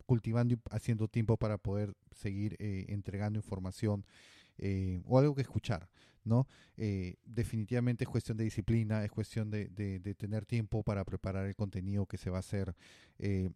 cultivando 0.06 0.54
y 0.54 0.60
haciendo 0.72 1.10
tiempo 1.10 1.36
para 1.36 1.58
poder 1.58 1.94
seguir 2.12 2.56
entregando 2.60 3.38
información 3.38 4.06
eh, 4.60 5.02
o 5.06 5.20
algo 5.20 5.36
que 5.36 5.42
escuchar. 5.42 5.90
¿no? 6.24 6.48
Eh, 6.78 7.16
definitivamente 7.26 8.04
es 8.04 8.10
cuestión 8.10 8.38
de 8.38 8.44
disciplina, 8.44 9.04
es 9.04 9.12
cuestión 9.12 9.50
de, 9.50 9.68
de, 9.70 10.00
de, 10.00 10.14
tener 10.14 10.46
tiempo 10.46 10.84
para 10.84 11.04
preparar 11.04 11.46
el 11.46 11.56
contenido 11.56 12.06
que 12.06 12.18
se 12.18 12.30
va 12.30 12.38
a 12.38 12.42
hacer. 12.42 12.76
Eh, 13.18 13.50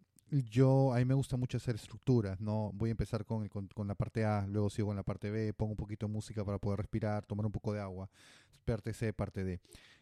yo, 0.49 0.93
a 0.93 0.97
mí 0.97 1.05
me 1.05 1.13
gusta 1.13 1.37
mucho 1.37 1.57
hacer 1.57 1.75
estructuras, 1.75 2.41
¿no? 2.41 2.71
Voy 2.73 2.89
a 2.89 2.91
empezar 2.91 3.23
con, 3.25 3.43
el, 3.43 3.49
con, 3.49 3.67
con, 3.67 3.87
la 3.87 3.93
parte 3.93 4.25
A, 4.25 4.47
luego 4.47 4.69
sigo 4.69 4.87
con 4.87 4.95
la 4.95 5.03
parte 5.03 5.29
B, 5.29 5.53
pongo 5.53 5.73
un 5.73 5.77
poquito 5.77 6.07
de 6.07 6.13
música 6.13 6.43
para 6.43 6.57
poder 6.57 6.79
respirar, 6.79 7.25
tomar 7.25 7.45
un 7.45 7.51
poco 7.51 7.73
de 7.73 7.81
agua, 7.81 8.09
parte 8.65 8.93
C, 8.93 9.13
parte 9.13 9.43
D. 9.43 9.59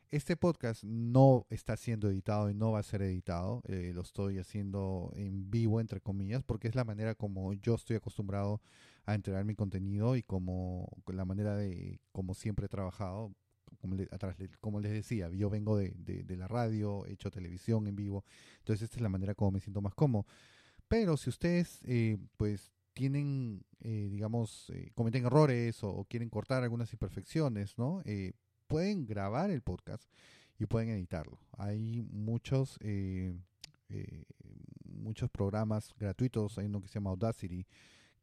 Este 0.09 0.35
podcast 0.35 0.83
no 0.83 1.45
está 1.49 1.77
siendo 1.77 2.09
editado 2.09 2.49
y 2.49 2.53
no 2.53 2.71
va 2.71 2.79
a 2.79 2.83
ser 2.83 3.01
editado, 3.01 3.61
eh, 3.65 3.91
lo 3.93 4.01
estoy 4.01 4.39
haciendo 4.39 5.11
en 5.15 5.49
vivo, 5.49 5.79
entre 5.79 6.01
comillas, 6.01 6.43
porque 6.43 6.67
es 6.67 6.75
la 6.75 6.83
manera 6.83 7.15
como 7.15 7.53
yo 7.53 7.75
estoy 7.75 7.95
acostumbrado 7.95 8.61
entregar 9.07 9.43
mi 9.45 9.55
contenido 9.55 10.15
y 10.15 10.23
como 10.23 10.87
la 11.07 11.25
manera 11.25 11.55
de 11.55 11.99
como 12.11 12.33
siempre 12.33 12.67
he 12.67 12.69
trabajado 12.69 13.33
como, 13.79 13.95
le, 13.95 14.07
atrás, 14.11 14.35
como 14.59 14.79
les 14.79 14.91
decía 14.91 15.29
yo 15.29 15.49
vengo 15.49 15.77
de, 15.77 15.91
de, 15.95 16.37
la 16.37 16.47
radio 16.47 17.05
he 17.05 17.13
hecho 17.13 17.31
televisión 17.31 17.87
en 17.87 17.95
vivo 17.95 18.23
entonces 18.59 18.83
esta 18.83 18.97
es 18.97 19.01
la 19.01 19.09
manera 19.09 19.33
como 19.35 19.51
me 19.51 19.59
siento 19.59 19.81
más 19.81 19.95
cómodo. 19.95 20.25
Pero 20.87 21.17
si 21.17 21.29
ustedes 21.29 21.79
eh, 21.85 22.17
pues 22.37 22.73
tienen 22.93 23.63
eh, 23.79 24.09
digamos 24.11 24.69
eh, 24.73 24.91
cometen 24.93 25.25
errores 25.25 25.83
o, 25.83 26.05
quieren 26.09 26.29
cortar 26.29 26.63
algunas 26.63 26.91
imperfecciones 26.93 27.77
no 27.77 28.01
eh, 28.05 28.33
pueden 28.67 29.05
grabar 29.05 29.51
el 29.51 29.61
podcast 29.61 30.03
y 30.59 30.65
pueden 30.67 30.89
editarlo. 30.89 31.39
Hay 31.57 32.03
muchos 32.03 32.77
eh, 33.91 34.23
muchos 34.85 35.29
programas 35.29 35.93
gratuitos. 35.97 36.57
Hay 36.57 36.65
uno 36.65 36.81
que 36.81 36.87
se 36.87 36.95
llama 36.95 37.09
Audacity 37.09 37.65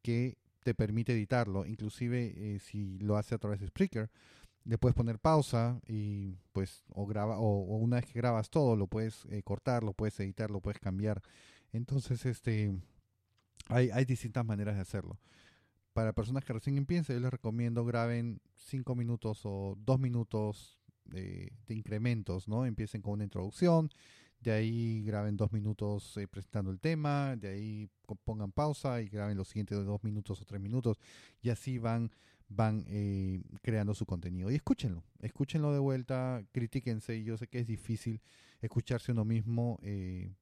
que 0.01 0.37
te 0.69 0.75
permite 0.75 1.13
editarlo, 1.13 1.65
inclusive 1.65 2.31
eh, 2.35 2.59
si 2.59 2.99
lo 2.99 3.17
hace 3.17 3.33
a 3.33 3.39
través 3.39 3.59
de 3.59 3.65
Spreaker, 3.65 4.11
le 4.65 4.77
puedes 4.77 4.93
poner 4.93 5.17
pausa 5.17 5.81
y 5.87 6.37
pues 6.51 6.83
o 6.93 7.07
graba 7.07 7.39
o, 7.39 7.77
una 7.77 7.95
vez 7.95 8.05
que 8.05 8.19
grabas 8.19 8.51
todo 8.51 8.75
lo 8.75 8.85
puedes 8.85 9.25
eh, 9.31 9.41
cortar, 9.41 9.83
lo 9.83 9.93
puedes 9.93 10.19
editar, 10.19 10.51
lo 10.51 10.61
puedes 10.61 10.79
cambiar. 10.79 11.23
Entonces 11.73 12.23
este 12.27 12.71
hay, 13.67 13.89
hay 13.89 14.05
distintas 14.05 14.45
maneras 14.45 14.75
de 14.75 14.81
hacerlo. 14.81 15.17
Para 15.93 16.13
personas 16.13 16.45
que 16.45 16.53
recién 16.53 16.77
empiezan, 16.77 17.15
yo 17.15 17.19
les 17.19 17.31
recomiendo 17.31 17.83
graben 17.83 18.39
5 18.53 18.93
minutos 18.93 19.41
o 19.45 19.75
2 19.75 19.99
minutos 19.99 20.79
de, 21.03 21.51
de, 21.65 21.73
incrementos, 21.73 22.47
¿no? 22.47 22.67
Empiecen 22.67 23.01
con 23.01 23.13
una 23.13 23.23
introducción, 23.23 23.89
de 24.39 24.51
ahí 24.51 25.03
graben 25.03 25.37
dos 25.37 25.51
minutos 25.51 26.15
eh, 26.17 26.27
presentando 26.27 26.71
el 26.71 26.79
tema, 26.79 27.35
de 27.35 27.49
ahí 27.49 27.89
pongan 28.23 28.51
pausa 28.51 29.01
y 29.01 29.09
graben 29.09 29.37
los 29.37 29.49
siguientes 29.49 29.85
dos 29.85 30.03
minutos 30.03 30.41
o 30.41 30.45
tres 30.45 30.61
minutos 30.61 30.97
y 31.41 31.49
así 31.49 31.77
van 31.77 32.11
van 32.49 32.83
eh, 32.87 33.43
creando 33.61 33.93
su 33.93 34.05
contenido 34.05 34.49
y 34.49 34.55
escúchenlo, 34.55 35.03
escúchenlo 35.19 35.71
de 35.71 35.79
vuelta, 35.79 36.43
critíquense, 36.51 37.23
yo 37.23 37.37
sé 37.37 37.47
que 37.47 37.59
es 37.59 37.67
difícil 37.67 38.21
escucharse 38.61 39.11
uno 39.11 39.23
mismo, 39.23 39.79
eh, 39.83 40.33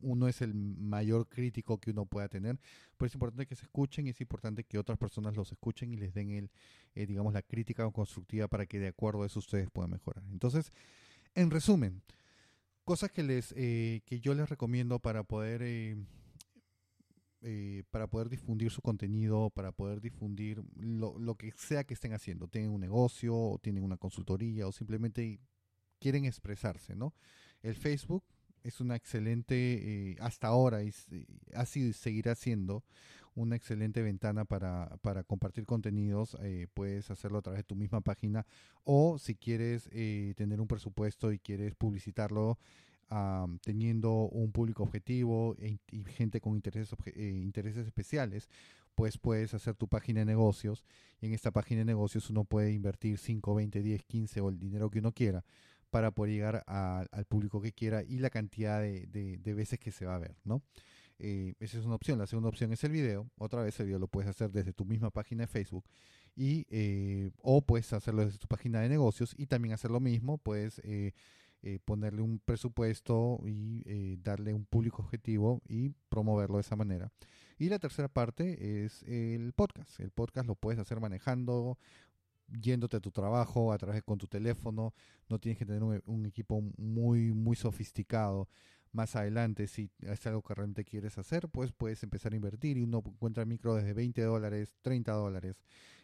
uno 0.00 0.28
es 0.28 0.40
el 0.40 0.54
mayor 0.54 1.28
crítico 1.28 1.78
que 1.78 1.90
uno 1.90 2.06
pueda 2.06 2.28
tener, 2.28 2.58
pero 2.96 3.06
es 3.06 3.14
importante 3.14 3.46
que 3.46 3.56
se 3.56 3.64
escuchen 3.64 4.06
y 4.06 4.10
es 4.10 4.20
importante 4.20 4.64
que 4.64 4.78
otras 4.78 4.98
personas 4.98 5.36
los 5.36 5.50
escuchen 5.50 5.92
y 5.92 5.96
les 5.96 6.14
den 6.14 6.30
el, 6.30 6.50
eh, 6.94 7.06
digamos, 7.06 7.32
la 7.32 7.42
crítica 7.42 7.88
constructiva 7.90 8.48
para 8.48 8.66
que 8.66 8.78
de 8.78 8.88
acuerdo 8.88 9.22
a 9.22 9.26
eso 9.26 9.40
ustedes 9.40 9.68
puedan 9.70 9.90
mejorar. 9.90 10.24
Entonces, 10.30 10.72
en 11.34 11.50
resumen, 11.50 12.02
cosas 12.84 13.10
que 13.10 13.22
les 13.22 13.52
eh, 13.56 14.02
que 14.06 14.20
yo 14.20 14.34
les 14.34 14.48
recomiendo 14.48 14.98
para 14.98 15.22
poder 15.24 15.62
eh, 15.62 15.96
eh, 17.42 17.82
para 17.90 18.06
poder 18.08 18.28
difundir 18.28 18.70
su 18.70 18.82
contenido 18.82 19.50
para 19.50 19.72
poder 19.72 20.00
difundir 20.00 20.62
lo, 20.76 21.18
lo, 21.18 21.34
que 21.36 21.52
sea 21.56 21.84
que 21.84 21.94
estén 21.94 22.12
haciendo 22.12 22.48
tienen 22.48 22.70
un 22.70 22.80
negocio 22.80 23.36
o 23.36 23.58
tienen 23.58 23.84
una 23.84 23.96
consultoría 23.96 24.66
o 24.66 24.72
simplemente 24.72 25.40
quieren 25.98 26.24
expresarse 26.24 26.94
no 26.94 27.14
el 27.62 27.74
Facebook 27.74 28.24
es 28.64 28.80
una 28.80 28.96
excelente 28.96 29.54
eh, 29.54 30.16
hasta 30.20 30.48
ahora 30.48 30.82
y, 30.82 30.92
ha 31.54 31.66
sido 31.66 31.88
y 31.88 31.92
seguirá 31.92 32.34
siendo 32.34 32.84
una 33.34 33.56
excelente 33.56 34.02
ventana 34.02 34.44
para, 34.44 34.96
para 35.00 35.24
compartir 35.24 35.64
contenidos. 35.64 36.36
Eh, 36.42 36.66
puedes 36.74 37.10
hacerlo 37.10 37.38
a 37.38 37.42
través 37.42 37.60
de 37.60 37.64
tu 37.64 37.76
misma 37.76 38.00
página 38.00 38.46
o 38.84 39.18
si 39.18 39.34
quieres 39.34 39.88
eh, 39.92 40.34
tener 40.36 40.60
un 40.60 40.68
presupuesto 40.68 41.32
y 41.32 41.38
quieres 41.38 41.74
publicitarlo 41.74 42.58
um, 43.10 43.58
teniendo 43.58 44.12
un 44.12 44.52
público 44.52 44.82
objetivo 44.82 45.56
e, 45.58 45.78
y 45.90 46.04
gente 46.04 46.40
con 46.40 46.54
intereses, 46.54 46.94
eh, 47.06 47.40
intereses 47.42 47.86
especiales, 47.86 48.48
pues 48.94 49.16
puedes 49.16 49.54
hacer 49.54 49.74
tu 49.74 49.88
página 49.88 50.20
de 50.20 50.26
negocios 50.26 50.84
y 51.20 51.26
en 51.26 51.34
esta 51.34 51.50
página 51.50 51.80
de 51.80 51.86
negocios 51.86 52.28
uno 52.28 52.44
puede 52.44 52.72
invertir 52.72 53.18
5, 53.18 53.54
20, 53.54 53.82
10, 53.82 54.04
15 54.04 54.40
o 54.42 54.50
el 54.50 54.58
dinero 54.58 54.90
que 54.90 54.98
uno 54.98 55.12
quiera 55.12 55.44
para 55.92 56.10
poder 56.10 56.32
llegar 56.32 56.64
al 56.66 57.26
público 57.26 57.60
que 57.60 57.72
quiera 57.72 58.02
y 58.02 58.18
la 58.18 58.30
cantidad 58.30 58.80
de, 58.80 59.54
veces 59.54 59.78
que 59.78 59.92
se 59.92 60.06
va 60.06 60.14
a 60.14 60.18
ver, 60.18 60.34
¿no? 60.42 60.62
Eh, 61.18 61.52
esa 61.60 61.78
es 61.78 61.84
una 61.84 61.96
opción. 61.96 62.18
La 62.18 62.26
segunda 62.26 62.48
opción 62.48 62.72
es 62.72 62.82
el 62.82 62.92
video. 62.92 63.30
Otra 63.36 63.62
vez 63.62 63.78
el 63.78 63.86
video 63.86 63.98
lo 63.98 64.08
puedes 64.08 64.30
hacer 64.30 64.50
desde 64.50 64.72
tu 64.72 64.86
misma 64.86 65.10
página 65.10 65.42
de 65.42 65.48
Facebook 65.48 65.84
y 66.34 66.66
eh, 66.70 67.30
o 67.42 67.60
puedes 67.60 67.92
hacerlo 67.92 68.24
desde 68.24 68.38
tu 68.38 68.48
página 68.48 68.80
de 68.80 68.88
negocios 68.88 69.34
y 69.36 69.46
también 69.46 69.74
hacer 69.74 69.90
lo 69.90 70.00
mismo, 70.00 70.38
puedes 70.38 70.80
eh, 70.82 71.12
ponerle 71.84 72.22
un 72.22 72.38
presupuesto 72.38 73.38
y 73.44 74.16
darle 74.16 74.54
un 74.54 74.64
público 74.64 75.02
objetivo 75.02 75.60
y 75.68 75.90
promoverlo 76.08 76.56
de 76.56 76.62
esa 76.62 76.74
manera. 76.74 77.12
Y 77.58 77.68
la 77.68 77.78
tercera 77.78 78.08
parte 78.08 78.84
es 78.84 79.02
el 79.02 79.52
podcast. 79.52 80.00
El 80.00 80.10
podcast 80.10 80.48
lo 80.48 80.54
puedes 80.54 80.80
hacer 80.80 81.00
manejando, 81.00 81.78
yéndote 82.60 82.96
a 82.96 83.00
tu 83.00 83.10
trabajo 83.10 83.72
a 83.72 83.78
través 83.78 84.02
con 84.02 84.18
tu 84.18 84.26
teléfono. 84.26 84.94
No 85.28 85.38
tienes 85.38 85.58
que 85.58 85.66
tener 85.66 85.82
un, 85.82 86.26
equipo 86.26 86.62
muy, 86.76 87.32
muy 87.32 87.56
sofisticado. 87.56 88.48
Más 88.92 89.16
adelante, 89.16 89.68
si 89.68 89.90
es 90.00 90.26
algo 90.26 90.42
que 90.42 90.54
realmente 90.54 90.84
quieres 90.84 91.16
hacer, 91.16 91.48
pues 91.48 91.72
puedes 91.72 92.02
empezar 92.02 92.32
a 92.32 92.36
invertir 92.36 92.76
y 92.76 92.82
uno 92.82 93.02
encuentra 93.06 93.46
micro 93.46 93.74
desde 93.74 93.94
20 93.94 94.20
dólares, 94.22 94.74
30 94.82 95.12
dólares. 95.12 95.56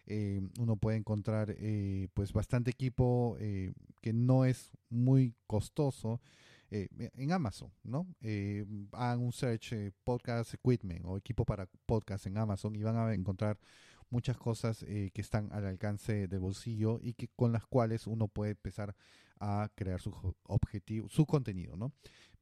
Eh, 0.07 0.41
uno 0.59 0.77
puede 0.77 0.97
encontrar 0.97 1.55
eh, 1.59 2.09
pues 2.15 2.33
bastante 2.33 2.71
equipo 2.71 3.37
eh, 3.41 3.73
que 4.01 4.15
no 4.15 4.47
es 4.47 4.71
muy 4.89 5.35
costoso 5.47 6.21
en 6.71 7.33
Amazon, 7.33 7.73
¿no? 7.83 8.07
Hagan 8.93 9.21
un 9.21 9.33
search 9.33 9.75
podcast 10.05 10.53
equipment 10.53 11.03
o 11.07 11.17
equipo 11.17 11.47
para 11.47 11.67
podcast 11.87 12.27
en 12.27 12.37
Amazon 12.37 12.77
y 12.77 12.83
van 12.83 12.97
a 12.97 13.15
encontrar 13.15 13.59
muchas 14.11 14.37
cosas 14.37 14.85
eh, 14.85 15.11
que 15.12 15.21
están 15.21 15.53
al 15.53 15.66
alcance 15.66 16.29
del 16.29 16.40
bolsillo 16.40 16.99
y 17.03 17.14
que 17.14 17.29
con 17.29 17.53
las 17.53 17.66
cuales 17.66 18.07
uno 18.07 18.29
puede 18.29 18.53
empezar 18.53 18.94
a 19.40 19.71
crear 19.75 20.01
su 20.01 20.12
objetivo, 20.44 21.09
su 21.09 21.27
contenido, 21.27 21.77
¿no? 21.77 21.92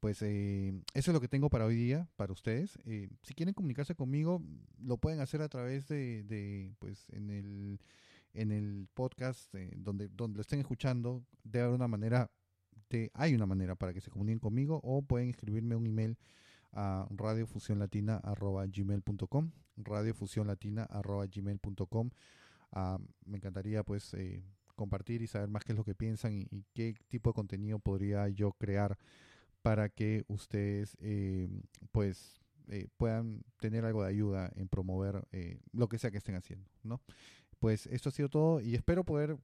Pues 0.00 0.20
eh, 0.22 0.72
eso 0.94 1.11
es 1.11 1.14
lo 1.14 1.20
que 1.20 1.29
tengo 1.29 1.50
para 1.50 1.64
hoy 1.64 1.74
día, 1.74 2.09
para 2.16 2.33
ustedes. 2.33 2.79
Eh, 2.85 3.09
si 3.22 3.35
quieren 3.35 3.55
comunicarse 3.55 3.94
conmigo, 3.94 4.42
lo 4.79 4.98
pueden 4.98 5.20
hacer 5.20 5.40
a 5.42 5.48
través 5.48 5.88
de, 5.88 6.22
de, 6.24 6.74
pues, 6.79 7.09
en 7.11 7.31
el, 7.31 7.81
en 8.35 8.52
el 8.52 8.88
podcast 8.94 9.55
eh, 9.55 9.72
donde, 9.76 10.09
donde 10.09 10.37
lo 10.37 10.42
estén 10.42 10.61
escuchando. 10.61 11.24
Debe 11.44 11.64
haber 11.64 11.76
una 11.76 11.88
manera, 11.88 12.31
de, 12.90 13.11
hay 13.14 13.35
una 13.35 13.46
manera 13.46 13.74
para 13.74 13.94
que 13.94 14.00
se 14.00 14.11
comuniquen 14.11 14.38
conmigo 14.38 14.81
o 14.83 15.02
pueden 15.02 15.31
escribirme 15.31 15.76
un 15.76 15.87
email 15.87 16.18
a 16.72 17.07
radiofusionlatina.gmail.com 17.11 19.50
radiofusionlatina.gmail.com 19.77 22.11
Ah, 22.73 22.99
me 23.25 23.39
encantaría 23.39 23.83
pues 23.85 24.15
eh, 24.15 24.45
compartir 24.75 25.23
y 25.23 25.27
saber 25.27 25.49
más 25.49 25.65
qué 25.65 25.73
es 25.73 25.79
lo 25.79 25.85
que 25.85 25.95
piensan 25.95 26.35
y, 26.35 26.65
qué 26.75 26.95
tipo 27.09 27.31
de 27.31 27.35
contenido 27.35 27.79
podría 27.79 28.29
yo 28.29 28.53
crear 28.53 28.99
para 29.62 29.89
que 29.89 30.25
ustedes 30.29 30.97
eh, 31.01 31.49
pues 31.91 32.41
eh, 32.69 32.89
puedan 32.97 33.45
tener 33.59 33.85
algo 33.85 34.03
de 34.03 34.11
ayuda 34.11 34.51
en 34.55 34.69
promover 34.69 35.27
eh, 35.33 35.61
lo 35.73 35.89
que 35.89 35.99
sea 35.99 36.11
que 36.11 36.19
estén 36.19 36.35
haciendo, 36.35 36.69
¿no? 36.83 37.01
Pues 37.59 37.87
esto 37.87 38.11
ha 38.11 38.12
sido 38.12 38.29
todo 38.29 38.61
y 38.61 38.75
espero 38.75 39.05
poder 39.05 39.39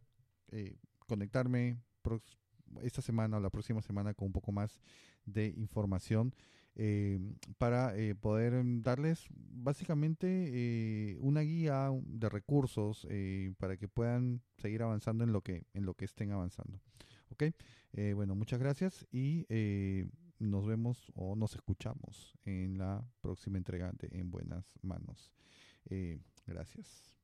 conectarme 1.07 1.79
esta 2.83 3.01
semana 3.01 3.39
o 3.39 3.41
la 3.41 3.49
próxima 3.49 3.81
semana 3.81 4.13
con 4.13 4.27
un 4.27 4.33
poco 4.33 4.53
más 4.53 4.83
de 5.25 5.47
información 5.57 6.35
eh, 6.75 7.19
para 7.59 7.95
eh, 7.97 8.15
poder 8.15 8.65
mm, 8.65 8.83
darles 8.83 9.27
básicamente 9.31 10.27
eh, 10.27 11.19
una 11.21 11.43
guía 11.43 11.91
de 12.05 12.29
recursos 12.29 13.07
para 13.59 13.77
que 13.77 13.89
puedan 13.89 14.43
seguir 14.57 14.83
avanzando 14.83 15.25
en 15.25 15.33
lo 15.33 15.43
que 15.43 15.67
en 15.75 15.85
lo 15.85 15.95
que 15.95 16.05
estén 16.05 16.33
avanzando. 16.33 16.81
¿Ok? 17.31 17.45
Bueno, 18.15 18.35
muchas 18.35 18.59
gracias 18.59 19.07
y 19.13 19.47
nos 20.39 20.67
vemos 20.67 21.13
o 21.15 21.37
nos 21.37 21.55
escuchamos 21.55 22.35
en 22.45 22.79
la 22.79 23.05
próxima 23.21 23.59
entrega 23.59 23.93
de 23.93 24.09
En 24.19 24.31
Buenas 24.31 24.79
Manos. 24.83 25.31
Gracias. 26.47 27.22